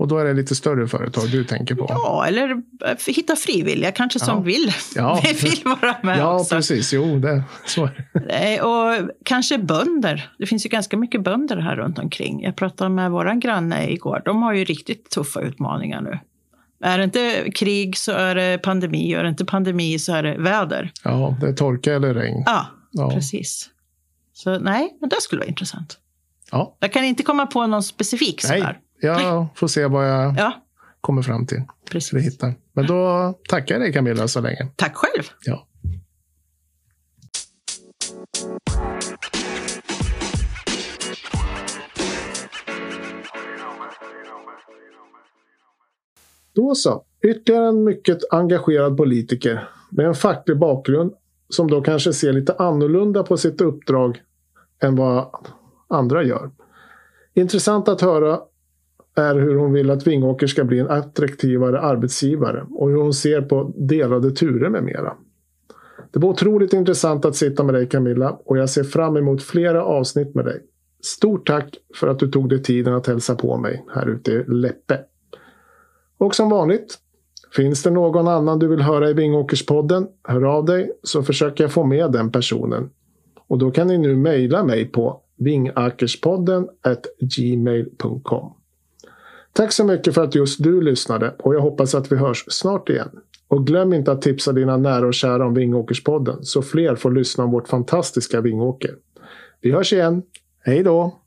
Eh. 0.00 0.02
Och 0.02 0.08
då 0.08 0.18
är 0.18 0.24
det 0.24 0.34
lite 0.34 0.54
större 0.54 0.88
företag 0.88 1.30
du 1.30 1.44
tänker 1.44 1.74
på? 1.74 1.86
Ja, 1.88 2.26
eller 2.26 2.50
eh, 2.50 2.96
hitta 3.06 3.36
frivilliga 3.36 3.92
kanske 3.92 4.18
som 4.18 4.36
ja. 4.36 4.42
vill, 4.42 4.72
ja. 4.94 5.22
vill 5.42 5.60
vara 5.64 5.96
med 6.02 6.18
ja, 6.18 6.40
också. 6.40 6.54
Ja, 6.54 6.58
precis. 6.58 6.92
Jo, 6.92 7.18
det, 7.18 7.42
så 7.66 7.84
är 7.84 8.08
det. 8.28 8.62
Och 8.62 9.10
kanske 9.24 9.58
bönder. 9.58 10.30
Det 10.38 10.46
finns 10.46 10.66
ju 10.66 10.70
ganska 10.70 10.96
mycket 10.96 11.22
bönder 11.22 11.56
här 11.56 11.76
runt 11.76 11.98
omkring. 11.98 12.42
Jag 12.42 12.56
pratade 12.56 12.90
med 12.90 13.10
vår 13.10 13.40
granne 13.40 13.90
igår. 13.90 14.22
De 14.24 14.42
har 14.42 14.52
ju 14.52 14.64
riktigt 14.64 15.10
tuffa 15.10 15.40
utmaningar 15.40 16.00
nu. 16.00 16.18
Är 16.82 16.98
det 16.98 17.04
inte 17.04 17.50
krig 17.54 17.96
så 17.96 18.12
är 18.12 18.34
det 18.34 18.58
pandemi. 18.58 19.14
Och 19.14 19.18
är 19.18 19.22
det 19.22 19.28
inte 19.28 19.44
pandemi 19.44 19.98
så 19.98 20.12
är 20.14 20.22
det 20.22 20.38
väder. 20.38 20.92
Ja, 21.04 21.36
det 21.40 21.48
är 21.48 21.52
torka 21.52 21.94
eller 21.94 22.14
regn. 22.14 22.42
Ja, 22.46 22.66
ja. 22.90 23.10
precis. 23.10 23.70
Så 24.32 24.58
nej, 24.58 24.96
men 25.00 25.08
det 25.08 25.20
skulle 25.20 25.38
vara 25.38 25.48
intressant. 25.48 25.98
Ja. 26.50 26.76
Jag 26.80 26.92
kan 26.92 27.04
inte 27.04 27.22
komma 27.22 27.46
på 27.46 27.66
någon 27.66 27.82
specifik 27.82 28.42
nej. 28.48 28.78
Jag 29.00 29.46
får 29.54 29.68
se 29.68 29.86
vad 29.86 30.08
jag 30.08 30.34
ja. 30.38 30.52
kommer 31.00 31.22
fram 31.22 31.46
till. 31.46 31.62
Precis. 31.90 32.24
Hittar. 32.24 32.54
Men 32.72 32.86
då 32.86 33.34
tackar 33.48 33.74
jag 33.74 33.82
dig 33.82 33.92
Camilla 33.92 34.28
så 34.28 34.40
länge. 34.40 34.68
Tack 34.76 34.96
själv. 34.96 35.24
Ja. 35.44 35.66
Då 46.54 46.74
så. 46.74 47.04
Ytterligare 47.22 47.68
en 47.68 47.84
mycket 47.84 48.18
engagerad 48.30 48.96
politiker 48.96 49.68
med 49.90 50.06
en 50.06 50.14
facklig 50.14 50.58
bakgrund 50.58 51.12
som 51.48 51.70
då 51.70 51.82
kanske 51.82 52.12
ser 52.12 52.32
lite 52.32 52.54
annorlunda 52.58 53.22
på 53.22 53.36
sitt 53.36 53.60
uppdrag 53.60 54.22
än 54.82 54.96
vad 54.96 55.30
andra 55.88 56.22
gör. 56.22 56.50
Intressant 57.34 57.88
att 57.88 58.00
höra 58.00 58.40
är 59.20 59.34
hur 59.34 59.56
hon 59.56 59.72
vill 59.72 59.90
att 59.90 60.06
Vingåker 60.06 60.46
ska 60.46 60.64
bli 60.64 60.78
en 60.78 60.90
attraktivare 60.90 61.80
arbetsgivare 61.80 62.66
och 62.70 62.90
hur 62.90 62.96
hon 62.96 63.14
ser 63.14 63.42
på 63.42 63.74
delade 63.76 64.30
turer 64.30 64.68
med 64.68 64.84
mera. 64.84 65.12
Det 66.10 66.18
var 66.18 66.28
otroligt 66.28 66.72
intressant 66.72 67.24
att 67.24 67.36
sitta 67.36 67.64
med 67.64 67.74
dig 67.74 67.88
Camilla 67.88 68.38
och 68.44 68.58
jag 68.58 68.70
ser 68.70 68.84
fram 68.84 69.16
emot 69.16 69.42
flera 69.42 69.84
avsnitt 69.84 70.34
med 70.34 70.44
dig. 70.44 70.62
Stort 71.02 71.46
tack 71.46 71.76
för 71.94 72.08
att 72.08 72.18
du 72.18 72.28
tog 72.28 72.48
dig 72.48 72.62
tiden 72.62 72.94
att 72.94 73.06
hälsa 73.06 73.34
på 73.34 73.56
mig 73.56 73.84
här 73.94 74.08
ute 74.08 74.32
i 74.32 74.44
Läppe. 74.48 75.00
Och 76.18 76.34
som 76.34 76.50
vanligt, 76.50 76.98
finns 77.56 77.82
det 77.82 77.90
någon 77.90 78.28
annan 78.28 78.58
du 78.58 78.68
vill 78.68 78.80
höra 78.80 79.10
i 79.10 79.12
Vingåkerspodden, 79.12 80.06
hör 80.28 80.44
av 80.44 80.64
dig 80.64 80.90
så 81.02 81.22
försöker 81.22 81.64
jag 81.64 81.72
få 81.72 81.84
med 81.84 82.12
den 82.12 82.32
personen. 82.32 82.90
Och 83.48 83.58
då 83.58 83.70
kan 83.70 83.86
ni 83.86 83.98
nu 83.98 84.16
mejla 84.16 84.64
mig 84.64 84.84
på 84.84 85.20
vingakerspodden 85.36 86.68
gmail.com. 87.20 88.59
Tack 89.52 89.72
så 89.72 89.84
mycket 89.84 90.14
för 90.14 90.24
att 90.24 90.34
just 90.34 90.62
du 90.62 90.80
lyssnade 90.80 91.34
och 91.38 91.54
jag 91.54 91.60
hoppas 91.60 91.94
att 91.94 92.12
vi 92.12 92.16
hörs 92.16 92.44
snart 92.48 92.88
igen. 92.88 93.10
Och 93.48 93.66
glöm 93.66 93.92
inte 93.92 94.12
att 94.12 94.22
tipsa 94.22 94.52
dina 94.52 94.76
nära 94.76 95.06
och 95.06 95.14
kära 95.14 95.46
om 95.46 95.54
Vingåkerspodden 95.54 96.44
så 96.44 96.62
fler 96.62 96.96
får 96.96 97.10
lyssna 97.10 97.44
om 97.44 97.50
vårt 97.50 97.68
fantastiska 97.68 98.40
Vingåker. 98.40 98.94
Vi 99.60 99.72
hörs 99.72 99.92
igen. 99.92 100.22
Hej 100.64 100.82
då! 100.82 101.19